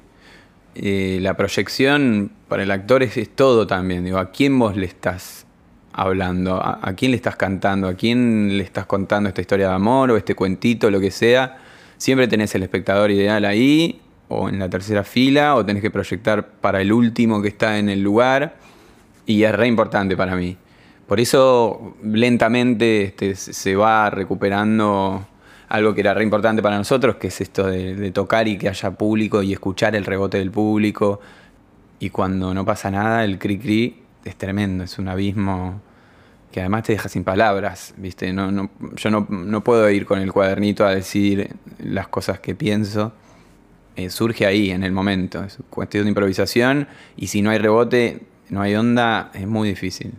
eh, 0.76 1.18
la 1.20 1.36
proyección 1.36 2.32
para 2.48 2.62
el 2.62 2.70
actor 2.70 3.02
es, 3.02 3.18
es 3.18 3.36
todo 3.36 3.66
también. 3.66 4.04
Digo, 4.04 4.20
¿a 4.20 4.30
quién 4.30 4.60
vos 4.60 4.78
le 4.78 4.86
estás 4.86 5.48
hablando? 5.94 6.60
¿A, 6.62 6.94
quién 6.96 7.12
le 7.12 7.18
estás 7.18 7.36
cantando? 7.36 7.88
¿A 7.88 7.94
quién 7.94 8.58
le 8.58 8.64
estás 8.64 8.86
contando 8.86 9.30
esta 9.30 9.42
historia 9.42 9.70
de 9.70 9.76
amor 9.76 10.12
o 10.12 10.18
este 10.18 10.36
cuentito, 10.36 10.90
lo 10.90 11.00
que 11.00 11.12
sea? 11.12 11.58
Siempre 11.98 12.28
tenés 12.28 12.54
el 12.56 12.64
espectador 12.64 13.12
ideal 13.12 13.46
ahí, 13.46 14.02
o 14.28 14.50
en 14.50 14.60
la 14.60 14.70
tercera 14.70 15.04
fila, 15.04 15.56
o 15.56 15.66
tenés 15.66 15.82
que 15.82 15.92
proyectar 15.92 16.48
para 16.48 16.82
el 16.82 16.92
último 16.92 17.42
que 17.42 17.48
está 17.48 17.78
en 17.78 17.90
el 17.90 18.02
lugar, 18.02 18.56
y 19.26 19.44
es 19.44 19.54
re 19.54 19.68
importante 19.68 20.18
para 20.18 20.36
mí. 20.36 20.58
Por 21.08 21.20
eso 21.20 21.96
lentamente 22.04 23.04
este, 23.04 23.36
se 23.36 23.76
va 23.76 24.10
recuperando 24.10 25.28
algo 25.70 25.94
que 25.94 26.02
era 26.02 26.14
re 26.14 26.24
importante 26.24 26.62
para 26.62 26.78
nosotros, 26.78 27.18
que 27.18 27.28
es 27.28 27.40
esto 27.40 27.68
de, 27.68 27.96
de 27.96 28.12
tocar 28.12 28.48
y 28.48 28.58
que 28.58 28.70
haya 28.70 28.92
público 28.92 29.44
y 29.44 29.54
escuchar 29.54 29.96
el 29.96 30.06
rebote 30.06 30.40
del 30.40 30.52
público. 30.52 31.20
Y 32.00 32.10
cuando 32.10 32.54
no 32.54 32.66
pasa 32.66 32.92
nada, 32.92 33.24
el 33.24 33.38
cri 33.38 33.58
cri 33.60 34.03
es 34.24 34.36
tremendo, 34.36 34.84
es 34.84 34.98
un 35.00 35.08
abismo 35.08 35.82
que 36.52 36.60
además 36.60 36.84
te 36.84 36.94
deja 36.94 37.10
sin 37.10 37.24
palabras, 37.24 37.96
¿viste? 37.98 38.32
No, 38.32 38.52
no, 38.52 38.70
yo 38.96 39.10
no, 39.10 39.26
no 39.30 39.64
puedo 39.64 39.90
ir 39.90 40.06
con 40.06 40.20
el 40.20 40.32
cuadernito 40.32 40.86
a 40.86 40.94
decir 40.94 41.56
las 41.80 42.08
cosas 42.08 42.40
que 42.40 42.54
pienso. 42.54 43.12
Eh, 43.96 44.10
surge 44.10 44.46
ahí, 44.46 44.70
en 44.72 44.84
el 44.84 44.92
momento. 44.92 45.44
Es 45.44 45.58
cuestión 45.70 46.04
de 46.04 46.10
improvisación 46.10 46.88
y 47.18 47.28
si 47.28 47.42
no 47.42 47.50
hay 47.50 47.58
rebote, 47.58 48.22
no 48.50 48.62
hay 48.62 48.76
onda, 48.76 49.32
es 49.34 49.48
muy 49.48 49.70
difícil. 49.70 50.14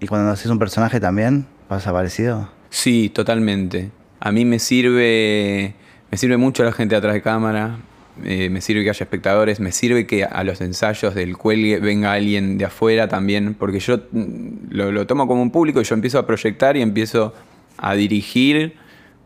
¿Y 0.00 0.06
cuando 0.06 0.30
haces 0.30 0.50
un 0.50 0.58
personaje 0.58 1.00
también 1.00 1.46
pasa 1.66 1.92
parecido? 1.92 2.50
Sí, 2.68 3.10
totalmente. 3.10 3.90
A 4.20 4.32
mí 4.32 4.44
me 4.44 4.58
sirve, 4.58 5.74
me 6.10 6.18
sirve 6.18 6.36
mucho 6.36 6.62
la 6.62 6.72
gente 6.72 6.94
atrás 6.94 7.14
de 7.14 7.22
cámara, 7.22 7.78
eh, 8.24 8.50
me 8.50 8.60
sirve 8.60 8.84
que 8.84 8.90
haya 8.90 9.04
espectadores, 9.04 9.60
me 9.60 9.72
sirve 9.72 10.06
que 10.06 10.24
a 10.24 10.44
los 10.44 10.60
ensayos 10.60 11.14
del 11.14 11.36
cuelgue 11.36 11.78
venga 11.78 12.12
alguien 12.12 12.58
de 12.58 12.64
afuera 12.64 13.08
también, 13.08 13.54
porque 13.54 13.80
yo 13.80 13.98
mm, 14.10 14.70
lo, 14.70 15.06
tomo 15.06 15.26
como 15.26 15.42
un 15.42 15.50
público 15.50 15.80
y 15.80 15.84
yo 15.84 15.94
empiezo 15.94 16.18
a 16.18 16.26
proyectar 16.26 16.76
y 16.76 16.82
empiezo 16.82 17.34
a 17.78 17.94
dirigir 17.94 18.76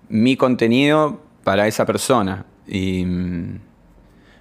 mi 0.09 0.37
contenido 0.37 1.21
para 1.43 1.67
esa 1.67 1.87
persona. 1.87 2.47
Y 2.67 3.05
mm, 3.05 3.59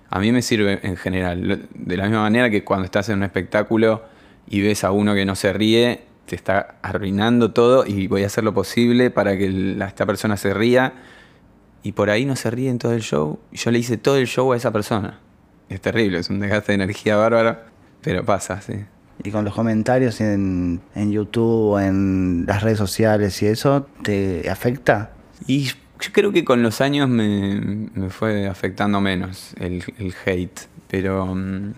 a 0.09 0.19
mí 0.19 0.31
me 0.31 0.41
sirve 0.41 0.79
en 0.83 0.95
general. 0.95 1.67
De 1.73 1.97
la 1.97 2.03
misma 2.03 2.21
manera 2.21 2.49
que 2.49 2.63
cuando 2.63 2.85
estás 2.85 3.09
en 3.09 3.17
un 3.17 3.23
espectáculo 3.23 4.03
y 4.47 4.61
ves 4.61 4.83
a 4.83 4.91
uno 4.91 5.15
que 5.15 5.25
no 5.25 5.35
se 5.35 5.53
ríe, 5.53 6.01
te 6.25 6.35
está 6.35 6.75
arruinando 6.81 7.51
todo 7.51 7.85
y 7.85 8.07
voy 8.07 8.23
a 8.23 8.27
hacer 8.27 8.43
lo 8.43 8.53
posible 8.53 9.09
para 9.09 9.37
que 9.37 9.75
esta 9.85 10.05
persona 10.05 10.37
se 10.37 10.53
ría. 10.53 10.93
Y 11.83 11.91
por 11.91 12.09
ahí 12.09 12.25
no 12.25 12.35
se 12.35 12.49
ríe 12.49 12.69
en 12.69 12.79
todo 12.79 12.93
el 12.93 13.01
show. 13.01 13.39
Y 13.51 13.57
yo 13.57 13.71
le 13.71 13.79
hice 13.79 13.97
todo 13.97 14.17
el 14.17 14.27
show 14.27 14.51
a 14.53 14.57
esa 14.57 14.71
persona. 14.71 15.19
Es 15.69 15.81
terrible, 15.81 16.19
es 16.19 16.29
un 16.29 16.39
desgaste 16.39 16.71
de 16.71 16.75
energía 16.75 17.17
bárbaro, 17.17 17.57
pero 18.01 18.23
pasa, 18.23 18.61
sí. 18.61 18.73
Y 19.23 19.31
con 19.31 19.45
los 19.45 19.53
comentarios 19.53 20.21
en, 20.21 20.81
en 20.95 21.11
YouTube 21.11 21.73
o 21.73 21.79
en 21.79 22.45
las 22.47 22.63
redes 22.63 22.77
sociales 22.77 23.41
y 23.41 23.47
eso, 23.47 23.87
¿te 24.01 24.49
afecta? 24.49 25.11
Y 25.45 25.65
yo 25.65 26.11
creo 26.11 26.31
que 26.31 26.43
con 26.43 26.63
los 26.63 26.81
años 26.81 27.09
me, 27.09 27.89
me 27.93 28.09
fue 28.09 28.47
afectando 28.47 28.99
menos 29.01 29.53
el, 29.59 29.83
el 29.97 30.13
hate, 30.25 30.61
pero 30.89 31.35
mm, 31.35 31.73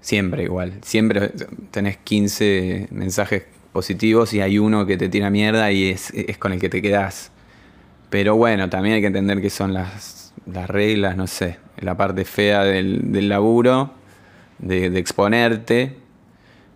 siempre 0.00 0.44
igual. 0.44 0.74
Siempre 0.82 1.32
tenés 1.70 1.96
15 1.98 2.88
mensajes 2.90 3.44
positivos 3.72 4.32
y 4.34 4.40
hay 4.40 4.58
uno 4.58 4.86
que 4.86 4.96
te 4.96 5.08
tira 5.08 5.30
mierda 5.30 5.72
y 5.72 5.90
es, 5.90 6.10
es 6.14 6.38
con 6.38 6.52
el 6.52 6.60
que 6.60 6.68
te 6.68 6.82
quedás. 6.82 7.31
Pero 8.12 8.36
bueno, 8.36 8.68
también 8.68 8.96
hay 8.96 9.00
que 9.00 9.06
entender 9.06 9.40
que 9.40 9.48
son 9.48 9.72
las, 9.72 10.34
las 10.44 10.68
reglas, 10.68 11.16
no 11.16 11.26
sé, 11.26 11.56
la 11.78 11.96
parte 11.96 12.26
fea 12.26 12.62
del, 12.62 13.10
del 13.10 13.30
laburo, 13.30 13.94
de, 14.58 14.90
de 14.90 14.98
exponerte. 14.98 15.96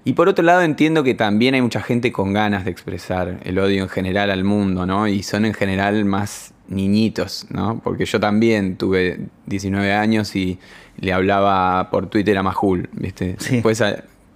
Y 0.04 0.14
por 0.14 0.30
otro 0.30 0.42
lado 0.42 0.62
entiendo 0.62 1.04
que 1.04 1.12
también 1.12 1.54
hay 1.54 1.60
mucha 1.60 1.82
gente 1.82 2.10
con 2.10 2.32
ganas 2.32 2.64
de 2.64 2.70
expresar 2.70 3.38
el 3.44 3.58
odio 3.58 3.82
en 3.82 3.90
general 3.90 4.30
al 4.30 4.44
mundo, 4.44 4.86
¿no? 4.86 5.08
Y 5.08 5.22
son 5.22 5.44
en 5.44 5.52
general 5.52 6.06
más 6.06 6.54
niñitos, 6.68 7.46
¿no? 7.50 7.82
Porque 7.84 8.06
yo 8.06 8.18
también 8.18 8.78
tuve 8.78 9.20
19 9.44 9.92
años 9.92 10.34
y 10.36 10.58
le 10.96 11.12
hablaba 11.12 11.90
por 11.90 12.08
Twitter 12.08 12.38
a 12.38 12.42
Majul, 12.42 12.88
¿viste? 12.94 13.36
Sí. 13.40 13.56
Después 13.56 13.84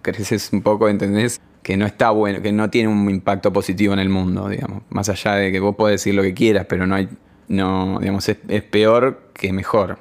creces 0.02 0.50
un 0.52 0.60
poco, 0.60 0.86
¿entendés? 0.86 1.40
Que 1.62 1.76
no 1.76 1.86
está 1.86 2.10
bueno, 2.10 2.40
que 2.40 2.52
no 2.52 2.70
tiene 2.70 2.88
un 2.88 3.08
impacto 3.10 3.52
positivo 3.52 3.92
en 3.92 3.98
el 3.98 4.08
mundo, 4.08 4.48
digamos. 4.48 4.82
Más 4.88 5.08
allá 5.08 5.34
de 5.34 5.52
que 5.52 5.60
vos 5.60 5.76
podés 5.76 6.00
decir 6.00 6.14
lo 6.14 6.22
que 6.22 6.32
quieras, 6.32 6.66
pero 6.68 6.86
no 6.86 6.94
hay, 6.94 7.08
no, 7.48 7.98
digamos, 8.00 8.28
es, 8.28 8.38
es 8.48 8.62
peor 8.62 9.30
que 9.34 9.52
mejor. 9.52 9.98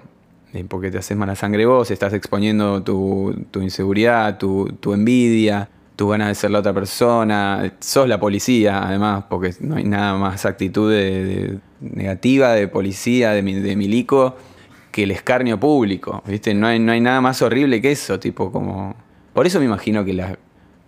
Eh, 0.53 0.65
Porque 0.67 0.89
te 0.89 0.97
haces 0.97 1.15
mala 1.15 1.35
sangre 1.35 1.65
vos, 1.65 1.91
estás 1.91 2.13
exponiendo 2.13 2.81
tu, 2.81 3.45
tu 3.51 3.61
inseguridad, 3.61 4.37
tu, 4.37 4.67
tu 4.79 4.93
envidia, 4.93 5.69
tu 5.95 6.07
ganas 6.07 6.29
de 6.29 6.35
ser 6.35 6.51
la 6.51 6.59
otra 6.59 6.73
persona. 6.73 7.73
Sos 7.79 8.07
la 8.07 8.19
policía, 8.19 8.87
además, 8.87 9.25
porque 9.29 9.53
no 9.59 9.75
hay 9.75 9.83
nada 9.83 10.17
más 10.17 10.45
actitud 10.45 10.91
de, 10.91 11.59
negativa 11.81 12.53
de 12.53 12.67
policía, 12.67 13.31
de 13.31 13.43
milico, 13.43 14.37
que 14.91 15.03
el 15.03 15.11
escarnio 15.11 15.59
público. 15.59 16.23
¿viste? 16.25 16.53
No, 16.53 16.67
hay, 16.67 16.79
no 16.79 16.93
hay 16.93 17.01
nada 17.01 17.21
más 17.21 17.41
horrible 17.41 17.81
que 17.81 17.91
eso, 17.91 18.19
tipo 18.19 18.51
como. 18.51 18.95
Por 19.33 19.45
eso 19.45 19.59
me 19.59 19.65
imagino 19.65 20.03
que 20.03 20.13
la, 20.13 20.37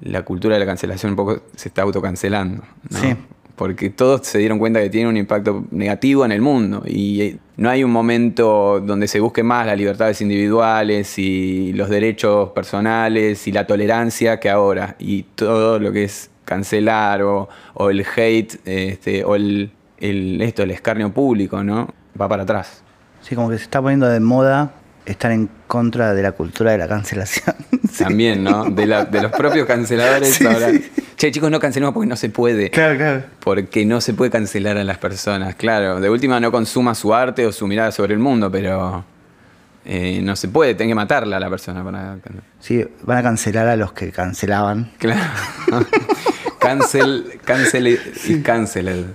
la 0.01 0.23
cultura 0.23 0.55
de 0.55 0.59
la 0.59 0.65
cancelación 0.65 1.11
un 1.11 1.15
poco 1.15 1.41
se 1.55 1.69
está 1.69 1.83
autocancelando. 1.83 2.63
¿no? 2.89 2.97
Sí. 2.99 3.15
porque 3.55 3.89
todos 3.91 4.25
se 4.25 4.39
dieron 4.39 4.57
cuenta 4.57 4.81
que 4.81 4.89
tiene 4.89 5.07
un 5.07 5.17
impacto 5.17 5.65
negativo 5.71 6.25
en 6.25 6.31
el 6.31 6.41
mundo 6.41 6.83
y 6.87 7.21
eh, 7.21 7.37
no 7.57 7.69
hay 7.69 7.83
un 7.83 7.91
momento 7.91 8.79
donde 8.79 9.07
se 9.07 9.19
busque 9.19 9.43
más 9.43 9.67
las 9.67 9.77
libertades 9.77 10.19
individuales 10.21 11.19
y 11.19 11.71
los 11.73 11.89
derechos 11.89 12.49
personales 12.51 13.47
y 13.47 13.51
la 13.51 13.67
tolerancia 13.67 14.39
que 14.39 14.49
ahora 14.49 14.95
y 14.97 15.23
todo 15.35 15.77
lo 15.77 15.91
que 15.91 16.05
es 16.05 16.31
cancelar 16.45 17.21
o, 17.21 17.49
o 17.75 17.89
el 17.91 18.03
hate 18.15 18.59
este, 18.65 19.23
o 19.23 19.35
el, 19.35 19.71
el- 19.99 20.41
esto 20.41 20.63
el 20.63 20.71
escarnio 20.71 21.13
público 21.13 21.63
no 21.63 21.87
va 22.19 22.27
para 22.27 22.43
atrás 22.43 22.83
Sí, 23.21 23.35
como 23.35 23.49
que 23.51 23.57
se 23.57 23.63
está 23.65 23.79
poniendo 23.79 24.07
de 24.07 24.19
moda 24.19 24.73
estar 25.05 25.31
en 25.31 25.47
contra 25.67 26.15
de 26.15 26.23
la 26.23 26.31
cultura 26.31 26.71
de 26.71 26.79
la 26.79 26.87
cancelación. 26.87 27.55
Sí. 27.91 28.03
también 28.03 28.43
no 28.43 28.65
de, 28.69 28.85
la- 28.85 29.05
de 29.05 29.21
los 29.21 29.31
propios 29.31 29.67
canceladores 29.67 30.29
Sí, 30.35 30.45
ahora 30.45 30.69
sí. 30.71 30.89
che 31.17 31.31
chicos 31.31 31.51
no 31.51 31.59
cancelemos 31.59 31.93
porque 31.93 32.07
no 32.07 32.15
se 32.15 32.29
puede 32.29 32.69
Claro, 32.69 32.97
claro. 32.97 33.23
Porque 33.41 33.85
no 33.85 33.99
se 34.01 34.13
puede 34.13 34.31
cancelar 34.31 34.77
a 34.77 34.83
las 34.83 34.97
personas, 34.97 35.55
claro. 35.55 35.99
De 35.99 36.09
última 36.09 36.39
no 36.39 36.51
consuma 36.51 36.95
su 36.95 37.13
arte 37.13 37.45
o 37.45 37.51
su 37.51 37.67
mirada 37.67 37.91
sobre 37.91 38.13
el 38.13 38.19
mundo, 38.19 38.49
pero 38.51 39.03
eh, 39.85 40.21
no 40.23 40.35
se 40.35 40.47
puede, 40.47 40.75
tiene 40.75 40.91
que 40.91 40.95
matarla 40.95 41.37
a 41.37 41.39
la 41.39 41.49
persona 41.49 41.83
para... 41.83 42.17
Sí, 42.59 42.85
van 43.03 43.17
a 43.17 43.23
cancelar 43.23 43.67
a 43.67 43.75
los 43.75 43.91
que 43.93 44.11
cancelaban. 44.11 44.91
Claro. 44.97 45.21
Cancel, 46.59 47.39
cancel 47.43 47.99
y 48.27 48.41
canceled. 48.41 49.05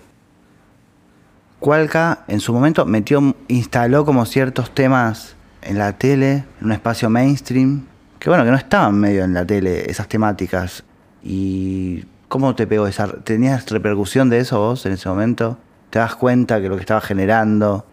Cualca 1.60 2.24
en 2.28 2.40
su 2.40 2.52
momento 2.52 2.84
metió, 2.84 3.34
instaló 3.48 4.04
como 4.04 4.26
ciertos 4.26 4.74
temas 4.74 5.34
en 5.62 5.78
la 5.78 5.92
tele, 5.94 6.44
en 6.60 6.66
un 6.66 6.72
espacio 6.72 7.08
mainstream, 7.08 7.86
que 8.18 8.28
bueno, 8.28 8.44
que 8.44 8.50
no 8.50 8.56
estaban 8.56 8.98
medio 8.98 9.24
en 9.24 9.34
la 9.34 9.46
tele 9.46 9.90
esas 9.90 10.08
temáticas. 10.08 10.84
¿Y 11.22 12.04
cómo 12.28 12.54
te 12.54 12.66
pegó 12.66 12.86
esa? 12.86 13.08
¿Tenías 13.22 13.68
repercusión 13.70 14.30
de 14.30 14.38
eso 14.38 14.58
vos 14.58 14.86
en 14.86 14.92
ese 14.92 15.08
momento? 15.08 15.58
¿Te 15.90 15.98
das 15.98 16.16
cuenta 16.16 16.60
que 16.60 16.68
lo 16.68 16.76
que 16.76 16.82
estaba 16.82 17.00
generando? 17.00 17.86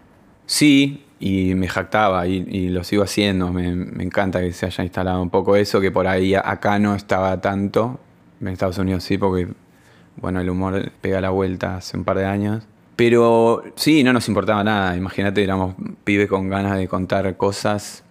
Sí, 0.46 1.04
y 1.20 1.54
me 1.54 1.68
jactaba 1.68 2.26
y, 2.26 2.68
lo 2.68 2.84
sigo 2.84 3.04
haciendo. 3.04 3.52
Me, 3.52 3.74
me 3.74 4.04
encanta 4.04 4.40
que 4.40 4.52
se 4.52 4.66
haya 4.66 4.84
instalado 4.84 5.22
un 5.22 5.30
poco 5.30 5.56
eso, 5.56 5.80
que 5.80 5.90
por 5.90 6.06
ahí 6.06 6.34
acá 6.34 6.78
no 6.78 6.94
estaba 6.94 7.40
tanto. 7.40 8.00
En 8.40 8.48
Estados 8.48 8.78
Unidos 8.78 9.04
sí, 9.04 9.16
porque 9.16 9.48
bueno, 10.16 10.40
el 10.40 10.50
humor 10.50 10.92
pega 11.00 11.20
la 11.20 11.30
vuelta 11.30 11.76
hace 11.76 11.96
un 11.96 12.04
par 12.04 12.18
de 12.18 12.26
años. 12.26 12.64
Pero 12.96 13.64
sí, 13.74 14.04
no 14.04 14.12
nos 14.12 14.28
importaba 14.28 14.62
nada. 14.62 14.96
Imagínate, 14.96 15.42
éramos 15.42 15.74
pibes 16.04 16.28
con 16.28 16.48
ganas 16.48 16.76
de 16.76 16.86
contar 16.86 17.36
cosas 17.36 18.03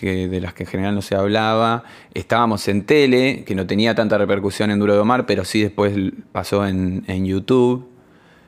que, 0.00 0.28
de 0.28 0.40
las 0.40 0.54
que 0.54 0.62
en 0.62 0.68
general 0.70 0.94
no 0.94 1.02
se 1.02 1.14
hablaba. 1.14 1.84
Estábamos 2.14 2.66
en 2.68 2.86
tele, 2.86 3.44
que 3.44 3.54
no 3.54 3.66
tenía 3.66 3.94
tanta 3.94 4.16
repercusión 4.16 4.70
en 4.70 4.78
Duro 4.78 4.94
de 4.94 5.00
Omar, 5.00 5.26
pero 5.26 5.44
sí 5.44 5.60
después 5.60 5.94
pasó 6.32 6.66
en, 6.66 7.04
en 7.06 7.26
YouTube. 7.26 7.86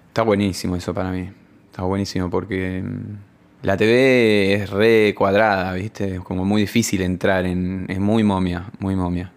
Está 0.08 0.22
buenísimo 0.22 0.76
eso 0.76 0.94
para 0.94 1.10
mí. 1.10 1.30
Está 1.70 1.82
buenísimo 1.82 2.30
porque 2.30 2.82
mm, 2.82 3.66
la 3.66 3.76
TV 3.76 4.54
es 4.54 4.70
re 4.70 5.14
cuadrada, 5.14 5.74
¿viste? 5.74 6.16
Es 6.16 6.20
como 6.20 6.46
muy 6.46 6.62
difícil 6.62 7.02
entrar 7.02 7.44
en. 7.44 7.84
Es 7.88 8.00
muy 8.00 8.24
momia, 8.24 8.70
muy 8.78 8.96
momia. 8.96 9.30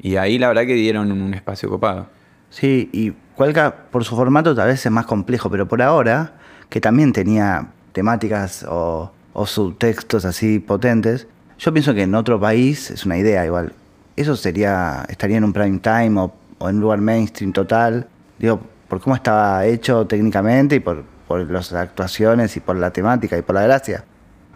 Y 0.00 0.16
ahí 0.16 0.38
la 0.38 0.48
verdad 0.48 0.62
que 0.62 0.74
dieron 0.74 1.12
un 1.12 1.34
espacio 1.34 1.68
copado. 1.68 2.08
Sí, 2.50 2.88
y 2.92 3.12
Cualca 3.38 3.84
por 3.92 4.04
su 4.04 4.16
formato 4.16 4.52
tal 4.52 4.66
vez 4.66 4.84
es 4.84 4.90
más 4.90 5.06
complejo, 5.06 5.48
pero 5.48 5.68
por 5.68 5.80
ahora, 5.80 6.32
que 6.68 6.80
también 6.80 7.12
tenía 7.12 7.68
temáticas 7.92 8.66
o, 8.68 9.12
o 9.32 9.46
subtextos 9.46 10.24
así 10.24 10.58
potentes, 10.58 11.28
Yo 11.58 11.72
pienso 11.72 11.92
que 11.92 12.02
en 12.02 12.14
otro 12.14 12.38
país, 12.38 12.90
es 12.90 13.04
una 13.04 13.18
idea 13.18 13.44
igual, 13.44 13.72
eso 14.14 14.36
sería, 14.36 15.04
estaría 15.08 15.38
en 15.38 15.44
un 15.44 15.52
prime 15.52 15.78
time 15.80 16.20
o, 16.20 16.32
en 16.68 16.76
un 16.76 16.80
lugar 16.80 17.00
mainstream 17.00 17.52
total. 17.52 18.06
Digo, 18.38 18.60
por 18.88 19.00
cómo 19.00 19.16
estaba 19.16 19.66
hecho 19.66 20.06
técnicamente 20.06 20.76
y 20.76 20.80
por, 20.80 21.04
por 21.26 21.50
las 21.50 21.72
actuaciones 21.72 22.56
y 22.56 22.60
por 22.60 22.76
la 22.76 22.92
temática 22.92 23.36
y 23.36 23.42
por 23.42 23.56
la 23.56 23.62
gracia. 23.62 24.04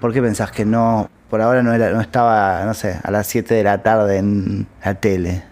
¿Por 0.01 0.13
qué 0.13 0.23
pensás 0.23 0.51
que 0.53 0.65
no, 0.65 1.11
por 1.29 1.41
ahora 1.41 1.63
no, 1.63 1.73
era, 1.73 1.91
no 1.93 2.01
estaba, 2.01 2.65
no 2.65 2.75
sé, 2.75 2.99
a 3.03 3.11
las 3.11 3.27
7 3.27 3.55
de 3.55 3.65
la 3.65 3.83
tarde 3.83 4.19
en 4.19 4.67
la 4.85 4.95
tele? 4.95 5.43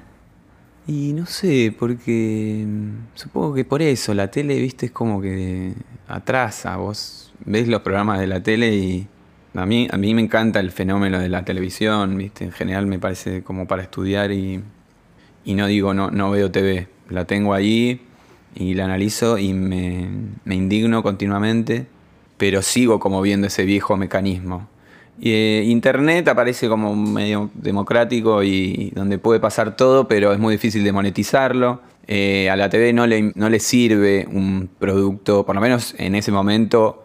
Y 0.86 1.12
no 1.12 1.26
sé, 1.26 1.74
porque 1.78 2.64
mm, 2.66 3.14
supongo 3.14 3.54
que 3.54 3.64
por 3.64 3.82
eso 3.82 4.14
la 4.14 4.30
tele, 4.30 4.58
viste, 4.60 4.86
es 4.86 4.92
como 4.92 5.20
que 5.20 5.74
atrasa. 6.08 6.76
Vos 6.76 7.32
ves 7.44 7.68
los 7.68 7.82
programas 7.82 8.18
de 8.18 8.26
la 8.26 8.42
tele 8.42 8.74
y 8.74 9.08
a 9.54 9.66
mí, 9.66 9.88
a 9.90 9.96
mí 9.96 10.14
me 10.14 10.22
encanta 10.22 10.60
el 10.60 10.70
fenómeno 10.70 11.18
de 11.18 11.28
la 11.28 11.44
televisión, 11.44 12.16
viste, 12.16 12.44
en 12.44 12.52
general 12.52 12.86
me 12.86 12.98
parece 12.98 13.42
como 13.42 13.66
para 13.66 13.82
estudiar 13.82 14.32
y, 14.32 14.62
y 15.44 15.54
no 15.54 15.66
digo 15.66 15.94
no, 15.94 16.10
no 16.10 16.30
veo 16.30 16.50
TV, 16.50 16.88
la 17.08 17.24
tengo 17.24 17.54
ahí 17.54 18.00
y 18.54 18.74
la 18.74 18.84
analizo 18.84 19.38
y 19.38 19.52
me, 19.52 20.08
me 20.44 20.54
indigno 20.54 21.02
continuamente, 21.02 21.86
pero 22.36 22.62
sigo 22.62 22.98
como 23.00 23.20
viendo 23.22 23.46
ese 23.46 23.64
viejo 23.64 23.96
mecanismo. 23.96 24.68
Eh, 25.22 25.64
Internet 25.66 26.28
aparece 26.28 26.68
como 26.68 26.96
medio 26.96 27.50
democrático 27.54 28.42
y 28.42 28.90
donde 28.94 29.18
puede 29.18 29.38
pasar 29.38 29.76
todo, 29.76 30.08
pero 30.08 30.32
es 30.32 30.38
muy 30.38 30.54
difícil 30.54 30.82
de 30.82 30.92
monetizarlo. 30.92 31.82
Eh, 32.06 32.48
a 32.48 32.56
la 32.56 32.70
TV 32.70 32.92
no 32.92 33.06
le, 33.06 33.32
no 33.34 33.50
le 33.50 33.60
sirve 33.60 34.26
un 34.32 34.70
producto, 34.78 35.44
por 35.44 35.54
lo 35.54 35.60
menos 35.60 35.94
en 35.98 36.14
ese 36.14 36.32
momento, 36.32 37.04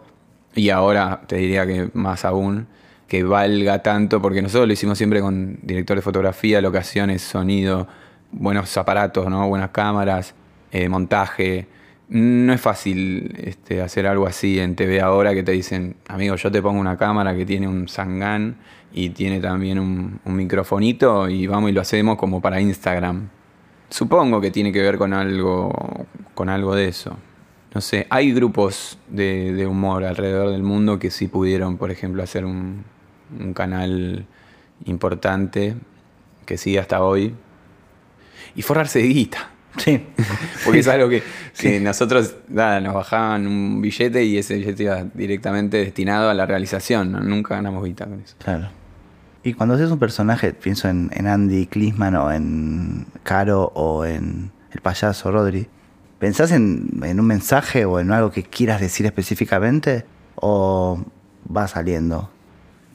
y 0.55 0.69
ahora 0.69 1.21
te 1.27 1.35
diría 1.35 1.67
que 1.67 1.89
más 1.93 2.25
aún, 2.25 2.67
que 3.07 3.23
valga 3.23 3.83
tanto, 3.83 4.21
porque 4.21 4.41
nosotros 4.41 4.67
lo 4.67 4.73
hicimos 4.73 4.97
siempre 4.97 5.21
con 5.21 5.59
director 5.61 5.95
de 5.95 6.01
fotografía, 6.01 6.61
locaciones, 6.61 7.21
sonido, 7.21 7.87
buenos 8.31 8.75
aparatos, 8.77 9.29
¿no? 9.29 9.47
buenas 9.47 9.69
cámaras, 9.69 10.33
eh, 10.71 10.89
montaje. 10.89 11.67
No 12.07 12.53
es 12.53 12.61
fácil 12.61 13.35
este, 13.37 13.81
hacer 13.81 14.07
algo 14.07 14.27
así 14.27 14.59
en 14.59 14.75
TV 14.75 15.01
ahora 15.01 15.33
que 15.33 15.43
te 15.43 15.51
dicen, 15.51 15.95
amigo, 16.07 16.35
yo 16.35 16.51
te 16.51 16.61
pongo 16.61 16.79
una 16.79 16.97
cámara 16.97 17.35
que 17.35 17.45
tiene 17.45 17.67
un 17.67 17.87
sangán 17.87 18.57
y 18.93 19.09
tiene 19.09 19.39
también 19.39 19.79
un, 19.79 20.19
un 20.23 20.35
microfonito 20.35 21.29
y 21.29 21.47
vamos 21.47 21.71
y 21.71 21.73
lo 21.73 21.81
hacemos 21.81 22.17
como 22.17 22.41
para 22.41 22.61
Instagram. 22.61 23.29
Supongo 23.89 24.41
que 24.41 24.51
tiene 24.51 24.71
que 24.71 24.81
ver 24.81 24.97
con 24.97 25.13
algo, 25.13 25.71
con 26.33 26.49
algo 26.49 26.75
de 26.75 26.87
eso. 26.87 27.17
No 27.75 27.81
sé, 27.81 28.07
hay 28.09 28.31
grupos 28.33 28.97
de, 29.09 29.53
de 29.53 29.67
humor 29.67 30.05
alrededor 30.05 30.51
del 30.51 30.63
mundo 30.63 30.97
que 30.97 31.11
sí 31.11 31.27
pudieron, 31.27 31.75
por 31.77 31.91
ejemplo, 31.91 32.23
hacer 32.23 32.45
un, 32.45 32.85
un 33.37 33.53
canal 33.53 34.25
importante 34.85 35.75
que 36.45 36.57
sigue 36.57 36.79
hasta 36.79 37.03
hoy 37.03 37.35
y 38.55 38.61
forrarse 38.61 38.99
de 38.99 39.07
guita. 39.07 39.49
Sí. 39.75 40.05
Porque 40.63 40.79
es 40.79 40.87
algo 40.87 41.09
que, 41.09 41.21
que 41.59 41.81
nosotros, 41.81 42.35
nada, 42.47 42.79
nos 42.79 42.93
bajaban 42.93 43.45
un 43.45 43.81
billete 43.81 44.23
y 44.23 44.37
ese 44.37 44.55
billete 44.55 44.83
iba 44.83 45.03
directamente 45.13 45.75
destinado 45.75 46.29
a 46.29 46.33
la 46.33 46.45
realización. 46.45 47.11
¿no? 47.11 47.19
Nunca 47.19 47.55
ganamos 47.55 47.83
guita 47.83 48.05
con 48.05 48.21
eso. 48.21 48.35
Claro. 48.41 48.69
Y 49.43 49.53
cuando 49.53 49.75
haces 49.75 49.91
un 49.91 49.99
personaje, 49.99 50.53
pienso 50.53 50.87
en, 50.87 51.11
en 51.13 51.27
Andy 51.27 51.67
Klisman 51.67 52.15
o 52.15 52.31
en 52.31 53.05
Caro 53.23 53.73
o 53.75 54.05
en 54.05 54.51
el 54.71 54.79
payaso 54.79 55.29
Rodri, 55.29 55.67
¿pensás 56.25 56.51
en, 56.51 56.89
en 57.03 57.19
un 57.19 57.27
mensaje 57.27 57.85
o 57.85 57.99
en 57.99 58.11
algo 58.11 58.31
que 58.31 58.41
quieras 58.41 58.81
decir 58.81 59.05
específicamente? 59.05 60.05
¿O 60.33 60.99
va 61.55 61.67
saliendo? 61.67 62.31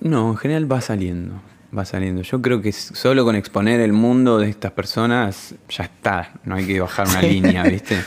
No, 0.00 0.32
en 0.32 0.36
general 0.36 0.72
va 0.72 0.80
saliendo. 0.80 1.40
Va 1.76 1.84
saliendo. 1.84 2.22
Yo 2.22 2.42
creo 2.42 2.60
que 2.60 2.72
solo 2.72 3.24
con 3.24 3.36
exponer 3.36 3.78
el 3.78 3.92
mundo 3.92 4.38
de 4.38 4.50
estas 4.50 4.72
personas 4.72 5.54
ya 5.68 5.84
está. 5.84 6.32
No 6.42 6.56
hay 6.56 6.66
que 6.66 6.80
bajar 6.80 7.06
una 7.06 7.22
línea, 7.34 7.62
¿viste? 7.62 7.98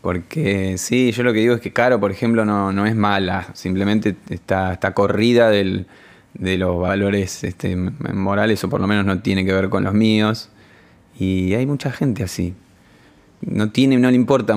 Porque 0.00 0.78
sí, 0.78 1.12
yo 1.12 1.24
lo 1.24 1.34
que 1.34 1.40
digo 1.40 1.56
es 1.56 1.60
que 1.60 1.74
Caro, 1.74 2.00
por 2.00 2.10
ejemplo, 2.10 2.46
no, 2.46 2.72
no 2.72 2.86
es 2.86 2.96
mala. 2.96 3.48
Simplemente 3.52 4.16
está, 4.30 4.72
está 4.72 4.94
corrida 4.94 5.50
del, 5.50 5.88
de 6.32 6.56
los 6.56 6.80
valores 6.80 7.44
este, 7.44 7.76
morales, 7.76 8.64
o 8.64 8.70
por 8.70 8.80
lo 8.80 8.86
menos 8.86 9.04
no 9.04 9.20
tiene 9.20 9.44
que 9.44 9.52
ver 9.52 9.68
con 9.68 9.84
los 9.84 9.92
míos. 9.92 10.48
Y 11.18 11.52
hay 11.52 11.66
mucha 11.66 11.92
gente 11.92 12.22
así. 12.22 12.54
No, 13.42 13.70
tiene, 13.70 13.96
no 13.96 14.10
le 14.10 14.16
importa 14.16 14.54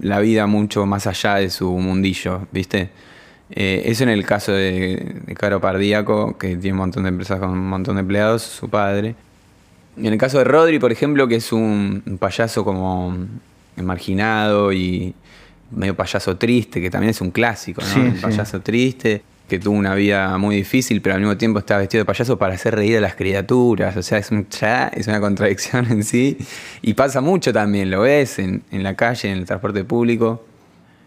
la 0.00 0.18
vida 0.20 0.46
mucho 0.46 0.84
más 0.86 1.06
allá 1.06 1.36
de 1.36 1.50
su 1.50 1.70
mundillo, 1.70 2.48
¿viste? 2.50 2.90
Eh, 3.50 3.82
eso 3.86 4.04
en 4.04 4.10
el 4.10 4.24
caso 4.24 4.52
de, 4.52 5.22
de, 5.26 5.34
Caro 5.34 5.60
Pardíaco, 5.60 6.36
que 6.38 6.56
tiene 6.56 6.72
un 6.72 6.78
montón 6.78 7.04
de 7.04 7.08
empresas 7.08 7.38
con 7.40 7.50
un 7.50 7.68
montón 7.68 7.96
de 7.96 8.00
empleados, 8.00 8.42
su 8.42 8.68
padre. 8.68 9.14
Y 9.96 10.06
en 10.06 10.12
el 10.12 10.18
caso 10.18 10.38
de 10.38 10.44
Rodri, 10.44 10.78
por 10.78 10.92
ejemplo, 10.92 11.26
que 11.28 11.36
es 11.36 11.52
un, 11.52 12.02
un 12.06 12.18
payaso 12.18 12.64
como 12.64 13.16
marginado 13.76 14.72
y 14.72 15.14
medio 15.70 15.94
payaso 15.94 16.36
triste, 16.36 16.80
que 16.80 16.90
también 16.90 17.10
es 17.10 17.20
un 17.20 17.30
clásico, 17.30 17.80
¿no? 17.80 17.88
Sí, 17.88 18.00
el 18.00 18.16
sí. 18.16 18.22
payaso 18.22 18.60
triste, 18.60 19.22
que 19.50 19.58
tuvo 19.58 19.76
una 19.76 19.94
vida 19.94 20.38
muy 20.38 20.56
difícil, 20.56 21.02
pero 21.02 21.16
al 21.16 21.20
mismo 21.20 21.36
tiempo 21.36 21.58
está 21.58 21.76
vestido 21.76 22.02
de 22.02 22.06
payaso 22.06 22.38
para 22.38 22.54
hacer 22.54 22.76
reír 22.76 22.96
a 22.96 23.00
las 23.00 23.16
criaturas. 23.16 23.96
O 23.96 24.02
sea, 24.02 24.18
es, 24.18 24.30
un, 24.30 24.46
es 24.92 25.08
una 25.08 25.20
contradicción 25.20 25.90
en 25.90 26.04
sí. 26.04 26.38
Y 26.80 26.94
pasa 26.94 27.20
mucho 27.20 27.52
también, 27.52 27.90
lo 27.90 28.02
ves 28.02 28.38
en, 28.38 28.62
en 28.70 28.82
la 28.82 28.94
calle, 28.94 29.30
en 29.30 29.38
el 29.38 29.44
transporte 29.44 29.84
público. 29.84 30.44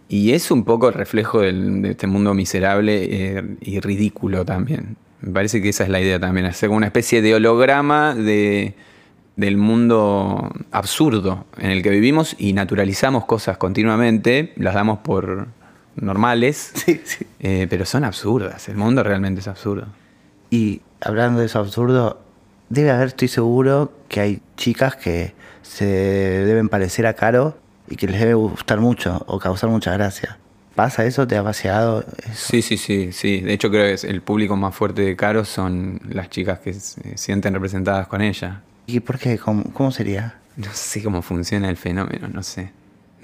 Y 0.10 0.34
es 0.34 0.52
un 0.52 0.66
poco 0.66 0.90
el 0.90 0.94
reflejo 0.94 1.40
del, 1.40 1.82
de 1.82 1.92
este 1.92 2.06
mundo 2.06 2.34
miserable 2.34 3.08
eh, 3.10 3.44
y 3.62 3.80
ridículo 3.80 4.46
también. 4.46 4.98
Me 5.22 5.32
parece 5.32 5.62
que 5.62 5.70
esa 5.70 5.86
es 5.86 5.90
la 5.90 6.02
idea 6.02 6.20
también, 6.20 6.46
hacer 6.46 6.70
una 6.70 6.88
especie 6.88 7.22
de 7.22 7.34
holograma 7.34 8.14
de, 8.14 8.76
del 9.38 9.56
mundo 9.56 10.52
absurdo 10.72 11.46
en 11.58 11.72
el 11.72 11.82
que 11.82 11.90
vivimos 11.90 12.36
y 12.38 12.52
naturalizamos 12.52 13.24
cosas 13.26 13.58
continuamente, 13.58 14.52
las 14.58 14.74
damos 14.74 15.00
por 15.00 15.48
normales, 15.96 16.72
Sí, 16.76 17.02
sí. 17.04 17.26
eh, 17.40 17.68
pero 17.70 17.86
son 17.86 18.04
absurdas. 18.04 18.68
El 18.70 18.76
mundo 18.78 19.04
realmente 19.04 19.42
es 19.42 19.48
absurdo. 19.48 19.88
Y 20.50 20.82
hablando 21.02 21.40
de 21.40 21.48
eso 21.48 21.60
absurdo, 21.60 22.22
debe 22.70 22.92
haber, 22.92 23.08
estoy 23.10 23.28
seguro, 23.28 23.92
que 24.08 24.20
hay 24.22 24.42
chicas 24.58 24.96
que 24.96 25.34
se 25.62 25.86
deben 25.86 26.70
parecer 26.70 27.06
a 27.08 27.14
Caro 27.14 27.58
y 27.90 27.96
que 27.96 28.08
les 28.08 28.20
debe 28.20 28.34
gustar 28.36 28.80
mucho 28.80 29.24
o 29.28 29.40
causar 29.40 29.70
mucha 29.70 29.92
gracia. 29.94 30.38
¿Pasa 30.76 31.06
eso? 31.06 31.28
¿Te 31.28 31.38
ha 31.38 31.44
paseado 31.44 32.04
eso? 32.26 32.34
Sí, 32.52 32.62
sí, 32.64 32.78
sí, 32.78 33.12
sí. 33.12 33.42
De 33.42 33.54
hecho 33.54 33.70
creo 33.70 33.84
que 33.86 33.94
es 33.94 34.04
el 34.04 34.22
público 34.22 34.56
más 34.56 34.74
fuerte 34.76 35.04
de 35.04 35.16
Caro 35.16 35.46
son 35.46 36.00
las 36.10 36.30
chicas 36.30 36.60
que 36.60 36.74
se 36.74 37.16
sienten 37.18 37.54
representadas 37.54 38.08
con 38.08 38.22
ella. 38.22 38.62
¿Y 38.88 39.00
por 39.00 39.20
qué? 39.20 39.38
¿Cómo, 39.38 39.64
cómo 39.74 39.92
sería? 39.92 40.40
No 40.58 40.68
sé 40.74 41.04
cómo 41.04 41.22
funciona 41.22 41.70
el 41.70 41.78
fenómeno, 41.78 42.28
no 42.28 42.42
sé. 42.44 42.72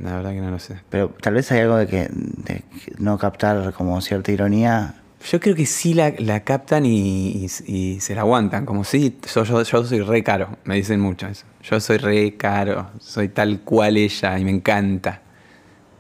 La 0.01 0.15
verdad 0.15 0.31
que 0.31 0.41
no 0.41 0.51
lo 0.51 0.59
sé. 0.59 0.77
Pero 0.89 1.09
tal 1.21 1.33
vez 1.33 1.51
hay 1.51 1.59
algo 1.61 1.75
de 1.75 1.87
que, 1.87 2.07
de 2.11 2.63
no 2.99 3.17
captar 3.17 3.73
como 3.73 3.99
cierta 4.01 4.31
ironía. 4.31 4.95
Yo 5.29 5.39
creo 5.41 5.53
que 5.55 5.65
sí 5.65 5.93
la, 5.93 6.13
la 6.19 6.39
captan 6.45 6.85
y, 6.85 7.45
y- 7.45 7.49
y 7.95 7.99
se 7.99 8.15
la 8.15 8.21
aguantan. 8.21 8.65
Como 8.65 8.83
sí, 8.85 9.17
yo, 9.35 9.43
yo, 9.43 9.61
yo 9.63 9.83
soy 9.83 9.99
re 10.01 10.23
caro. 10.23 10.57
Me 10.63 10.75
dicen 10.75 11.01
mucho 11.01 11.27
eso. 11.27 11.45
Yo 11.63 11.79
soy 11.81 11.97
re 11.97 12.35
caro. 12.37 12.89
Soy 12.99 13.27
tal 13.27 13.59
cual 13.61 13.97
ella 13.97 14.39
y 14.39 14.45
me 14.45 14.51
encanta. 14.51 15.21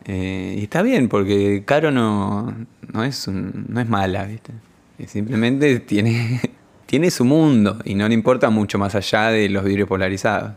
Eh, 0.05 0.55
y 0.59 0.63
está 0.63 0.81
bien, 0.81 1.07
porque 1.09 1.63
Caro 1.65 1.91
no, 1.91 2.55
no, 2.93 3.03
es, 3.03 3.27
un- 3.27 3.65
no 3.67 3.79
es 3.81 3.87
mala, 3.89 4.23
¿viste? 4.23 4.53
Y 4.97 5.05
simplemente 5.07 5.79
tiene, 5.81 6.39
tiene 6.87 7.11
su 7.11 7.25
mundo 7.25 7.79
y 7.83 7.93
no 7.95 8.07
le 8.07 8.13
importa 8.13 8.49
mucho 8.49 8.79
más 8.79 8.95
allá 8.95 9.27
de 9.27 9.49
los 9.49 9.63
vidrios 9.63 9.87
polarizados. 9.89 10.53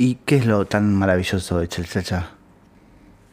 ¿Y 0.00 0.14
qué 0.24 0.36
es 0.36 0.46
lo 0.46 0.64
tan 0.64 0.94
maravilloso 0.94 1.58
de 1.58 1.66
Chelchacha? 1.66 2.30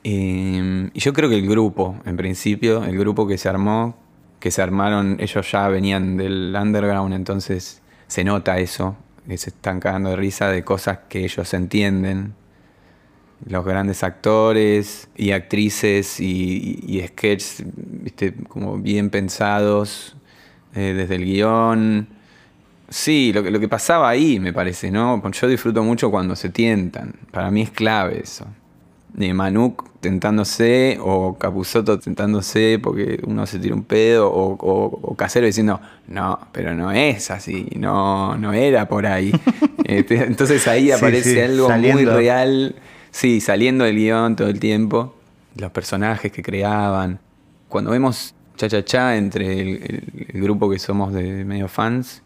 Eh, 0.04 0.90
y 0.92 1.00
yo 1.00 1.14
creo 1.14 1.30
que 1.30 1.38
el 1.38 1.48
grupo, 1.48 2.00
en 2.06 2.18
principio, 2.18 2.84
el 2.84 2.98
grupo 2.98 3.28
que 3.28 3.38
se 3.38 3.48
armó, 3.48 3.96
que 4.40 4.50
se 4.50 4.64
armaron, 4.64 5.18
ellos 5.20 5.52
ya 5.52 5.68
venían 5.68 6.18
del 6.18 6.56
underground, 6.60 7.14
entonces 7.14 7.84
se 8.08 8.24
nota 8.24 8.58
eso, 8.58 8.96
que 9.28 9.38
se 9.38 9.52
están 9.52 9.80
cagando 9.80 10.10
de 10.10 10.16
risa 10.16 10.50
de 10.50 10.64
cosas 10.64 11.00
que 11.08 11.24
ellos 11.24 11.54
entienden. 11.54 12.34
Los 13.48 13.64
grandes 13.64 14.04
actores 14.04 15.08
y 15.16 15.32
actrices 15.32 16.20
y, 16.20 16.82
y, 16.88 16.98
y 16.98 17.08
sketches, 17.08 17.64
viste, 17.76 18.34
como 18.48 18.80
bien 18.80 19.12
pensados 19.12 20.16
eh, 20.74 20.94
desde 20.96 21.16
el 21.16 21.26
guion. 21.26 22.15
Sí, 22.90 23.32
lo 23.34 23.42
que, 23.44 23.52
lo 23.52 23.60
que 23.60 23.68
pasaba 23.68 24.08
ahí, 24.10 24.40
me 24.40 24.54
parece, 24.54 24.92
¿no? 24.92 25.22
Yo 25.32 25.48
disfruto 25.48 25.84
mucho 25.84 26.12
cuando 26.12 26.36
se 26.36 26.50
tientan. 26.50 27.14
Para 27.32 27.50
mí 27.52 27.62
es 27.64 27.72
clave 27.72 28.22
eso. 28.24 28.46
De 29.14 29.34
Manuk 29.34 29.90
tentándose, 30.02 30.98
o 31.02 31.38
Capuzoto 31.38 31.98
tentándose 32.00 32.80
porque 32.84 33.20
uno 33.26 33.46
se 33.48 33.60
tira 33.60 33.74
un 33.74 33.84
pedo, 33.84 34.30
o, 34.32 34.54
o- 34.54 35.00
o 35.02 35.16
Casero 35.16 35.46
diciendo, 35.48 35.80
no, 36.08 36.38
pero 36.52 36.76
no 36.76 36.92
es 36.92 37.32
así, 37.32 37.68
no, 37.78 38.38
no 38.38 38.54
era 38.54 38.88
por 38.88 39.06
ahí. 39.06 39.32
Este, 39.86 40.16
Entonces 40.24 40.68
ahí 40.68 40.90
aparece 40.90 41.34
sí, 41.36 41.40
algo 41.40 41.70
muy 41.70 42.06
real, 42.16 42.76
sí, 43.12 43.40
saliendo 43.40 43.86
del 43.86 43.96
guion 43.96 44.36
todo 44.36 44.48
el 44.48 44.60
tiempo. 44.60 45.16
Los 45.58 45.70
personajes 45.72 46.32
que 46.32 46.42
creaban. 46.42 47.20
Cuando 47.70 47.92
vemos 47.92 48.34
cha 48.58 48.68
cha 48.68 48.84
cha 48.84 49.16
entre 49.16 49.62
el, 49.62 49.68
el- 49.84 50.28
el 50.34 50.42
grupo 50.42 50.70
que 50.72 50.80
somos 50.80 51.14
de 51.14 51.46
medio 51.46 51.68
fans. 51.68 52.24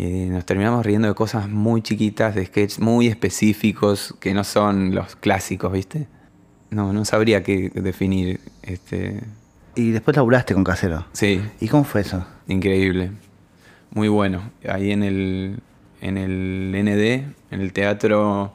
Eh, 0.00 0.28
nos 0.30 0.46
terminamos 0.46 0.86
riendo 0.86 1.08
de 1.08 1.14
cosas 1.14 1.48
muy 1.48 1.82
chiquitas, 1.82 2.34
de 2.36 2.46
sketches 2.46 2.78
muy 2.78 3.08
específicos 3.08 4.14
que 4.20 4.32
no 4.32 4.44
son 4.44 4.94
los 4.94 5.16
clásicos, 5.16 5.72
¿viste? 5.72 6.06
No, 6.70 6.92
no 6.92 7.04
sabría 7.04 7.42
qué 7.42 7.70
definir. 7.74 8.40
Este, 8.62 9.20
Y 9.74 9.90
después 9.90 10.16
laburaste 10.16 10.54
con 10.54 10.62
Casero. 10.62 11.04
sí, 11.12 11.42
¿Y 11.60 11.66
cómo 11.66 11.82
fue 11.82 12.02
eso? 12.02 12.24
Increíble. 12.46 13.10
Muy 13.90 14.06
bueno. 14.06 14.52
Ahí 14.68 14.92
en 14.92 15.02
el, 15.02 15.58
en 16.00 16.16
el 16.16 16.70
ND, 16.74 17.34
en 17.52 17.60
el 17.60 17.72
teatro, 17.72 18.52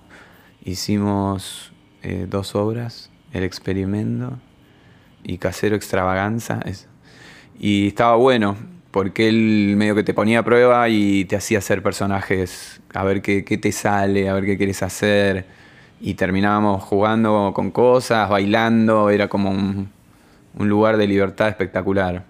hicimos 0.64 1.74
eh, 2.04 2.26
dos 2.30 2.56
obras, 2.56 3.10
El 3.34 3.44
Experimento 3.44 4.40
y 5.24 5.40
Casero 5.40 5.76
Extravaganza. 5.76 6.62
eso. 6.66 6.88
Y 7.60 7.88
estaba 7.88 8.16
bueno, 8.16 8.56
porque 8.94 9.28
él 9.28 9.74
medio 9.76 9.96
que 9.96 10.04
te 10.04 10.14
ponía 10.14 10.40
a 10.40 10.44
prueba 10.44 10.88
y 10.88 11.26
te 11.26 11.36
hacía 11.36 11.58
hacer 11.58 11.82
personajes, 11.82 12.80
a 12.94 13.04
ver 13.04 13.24
qué, 13.24 13.44
qué 13.44 13.58
te 13.58 13.72
sale, 13.72 14.30
a 14.30 14.34
ver 14.36 14.46
qué 14.46 14.56
quieres 14.56 14.84
hacer. 14.84 15.48
Y 16.00 16.14
terminábamos 16.14 16.84
jugando 16.84 17.54
con 17.56 17.72
cosas, 17.72 18.30
bailando, 18.30 19.10
era 19.10 19.28
como 19.28 19.50
un, 19.50 19.90
un 20.56 20.70
lugar 20.70 20.98
de 20.98 21.08
libertad 21.08 21.48
espectacular. 21.48 22.24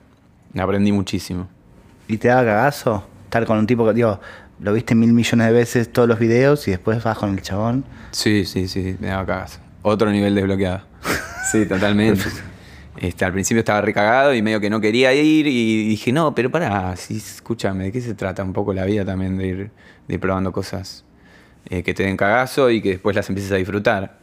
Aprendí 0.58 0.94
muchísimo. 0.94 1.50
¿Y 2.08 2.16
te 2.16 2.30
daba 2.30 2.46
cagazo? 2.46 3.06
Estar 3.26 3.46
con 3.46 3.58
un 3.58 3.68
tipo 3.68 3.86
que, 3.86 3.94
digo, 3.94 4.22
lo 4.62 4.72
viste 4.72 4.96
mil 4.96 5.12
millones 5.12 5.48
de 5.48 5.54
veces 5.54 5.92
todos 5.92 6.08
los 6.08 6.18
videos 6.18 6.66
y 6.70 6.72
después 6.72 7.04
vas 7.04 7.18
con 7.18 7.32
el 7.32 7.42
chabón. 7.42 7.84
Sí, 8.12 8.46
sí, 8.46 8.70
sí, 8.70 8.96
me 9.02 9.08
daba 9.08 9.26
cagazo. 9.26 9.60
Otro 9.82 10.10
nivel 10.10 10.34
desbloqueado. 10.34 10.82
Sí, 11.52 11.66
totalmente. 11.66 12.24
Este, 12.98 13.26
al 13.26 13.34
principio 13.34 13.60
estaba 13.60 13.82
recagado 13.82 14.34
y 14.34 14.42
medio 14.42 14.60
que 14.60 14.70
no 14.70 14.80
quería 14.80 15.14
ir 15.14 15.48
y 15.48 15.88
dije, 15.88 16.12
no, 16.12 16.36
pero 16.36 16.52
pará, 16.52 16.96
sí, 16.96 17.18
escúchame, 17.18 17.86
¿de 17.86 17.92
qué 17.92 18.02
se 18.02 18.14
trata 18.14 18.44
un 18.44 18.54
poco 18.54 18.74
la 18.74 18.86
vida 18.86 19.04
también 19.04 19.38
de 19.38 19.48
ir, 19.48 19.72
de 20.08 20.20
probando 20.20 20.52
cosas 20.52 21.04
eh, 21.70 21.82
que 21.82 21.94
te 21.94 22.04
den 22.04 22.18
cagazo 22.18 22.70
y 22.70 22.82
que 22.82 22.90
después 22.90 23.16
las 23.16 23.28
empieces 23.30 23.52
a 23.52 23.56
disfrutar? 23.56 24.20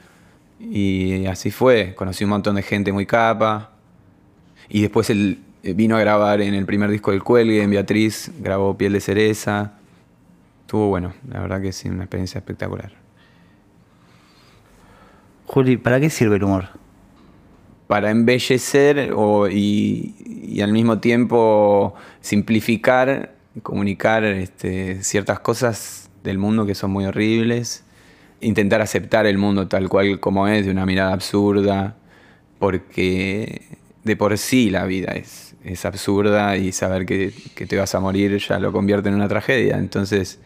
Y 0.61 1.26
así 1.26 1.50
fue, 1.50 1.94
conocí 1.96 2.24
un 2.24 2.30
montón 2.30 2.54
de 2.54 2.62
gente 2.62 2.92
muy 2.92 3.06
capa 3.06 3.72
y 4.68 4.83
después 4.83 5.11
él 5.11 5.40
eh, 5.62 5.74
vino 5.74 5.96
a 5.96 6.00
grabar 6.00 6.40
en 6.40 6.54
el 6.54 6.64
primer 6.64 6.90
disco 6.90 7.11
del 7.11 7.22
Cuelgue, 7.22 7.62
en 7.62 7.70
Beatriz, 7.70 8.30
grabó 8.38 8.76
Piel 8.78 8.92
de 8.92 9.00
Cereza. 9.00 9.72
Estuvo 10.61 10.88
bueno, 10.88 11.14
la 11.28 11.40
verdad 11.40 11.61
que 11.61 11.72
sí, 11.72 11.88
una 11.88 12.04
experiencia 12.04 12.38
espectacular. 12.38 12.92
Juli, 15.46 15.76
¿para 15.76 15.98
qué 15.98 16.09
sirve 16.09 16.37
el 16.37 16.44
humor? 16.44 16.80
Para 17.90 18.12
embellecer 18.12 19.12
y, 19.50 20.61
al 20.62 20.70
mismo 20.70 21.00
tiempo 21.00 21.92
simplificar, 22.20 23.35
comunicar 23.64 24.22
este, 24.22 25.03
ciertas 25.03 25.40
cosas 25.40 26.09
del 26.22 26.38
mundo 26.38 26.66
que 26.66 26.76
son 26.76 26.92
muy 26.92 27.07
horribles, 27.07 27.83
intentar 28.40 28.81
aceptar 28.81 29.26
el 29.26 29.38
mundo 29.38 29.66
tal 29.66 29.88
cual 29.88 30.20
como 30.20 30.46
es, 30.46 30.66
de 30.66 30.70
una 30.70 30.87
mirada 30.87 31.12
absurda, 31.12 31.96
porque 32.61 33.76
de 34.05 34.14
por 34.14 34.38
sí 34.38 34.70
la 34.70 34.85
vida 34.85 35.14
es, 35.14 35.57
es 35.64 35.85
absurda 35.85 36.57
y 36.57 36.70
saber 36.70 37.05
que, 37.05 37.33
que 37.57 37.66
te 37.66 37.76
vas 37.76 37.92
a 37.96 37.98
morir 37.98 38.38
ya 38.38 38.61
lo 38.61 38.70
convierte 38.70 39.09
en 39.09 39.16
una 39.16 39.26
tragedia. 39.26 39.79
Entonces 39.79 40.38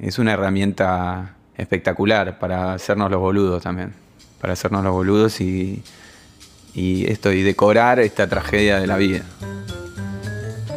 es 0.00 0.18
una 0.18 0.32
herramienta 0.32 1.36
espectacular 1.56 2.40
para 2.40 2.72
hacernos 2.72 3.12
los 3.12 3.20
boludos 3.20 3.62
también, 3.62 3.92
para 4.40 4.54
hacernos 4.54 4.82
los 4.82 4.92
boludos 4.92 5.40
y, 5.40 5.84
y 6.74 7.10
esto, 7.10 7.32
y 7.32 7.42
decorar 7.42 8.00
esta 8.00 8.28
tragedia 8.28 8.80
de 8.80 8.86
la 8.86 8.96
vida. 8.96 9.22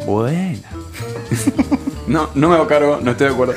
Buena. 0.06 0.70
no, 2.06 2.30
no 2.34 2.48
me 2.48 2.54
hago 2.54 2.66
cargo, 2.66 2.98
no 3.02 3.10
estoy 3.10 3.28
de 3.28 3.32
acuerdo. 3.34 3.54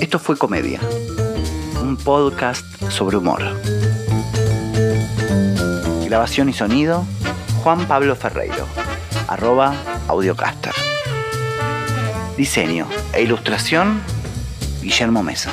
Esto 0.00 0.18
fue 0.18 0.36
Comedia, 0.36 0.80
un 1.80 1.96
podcast 1.96 2.64
sobre 2.90 3.16
humor. 3.16 3.42
Grabación 6.04 6.48
y 6.48 6.52
sonido, 6.52 7.04
Juan 7.62 7.86
Pablo 7.86 8.14
Ferreiro, 8.16 8.66
arroba 9.28 9.74
audiocaster. 10.08 10.72
Diseño 12.36 12.86
e 13.12 13.22
ilustración, 13.22 14.00
Guillermo 14.82 15.22
Mesa. 15.22 15.52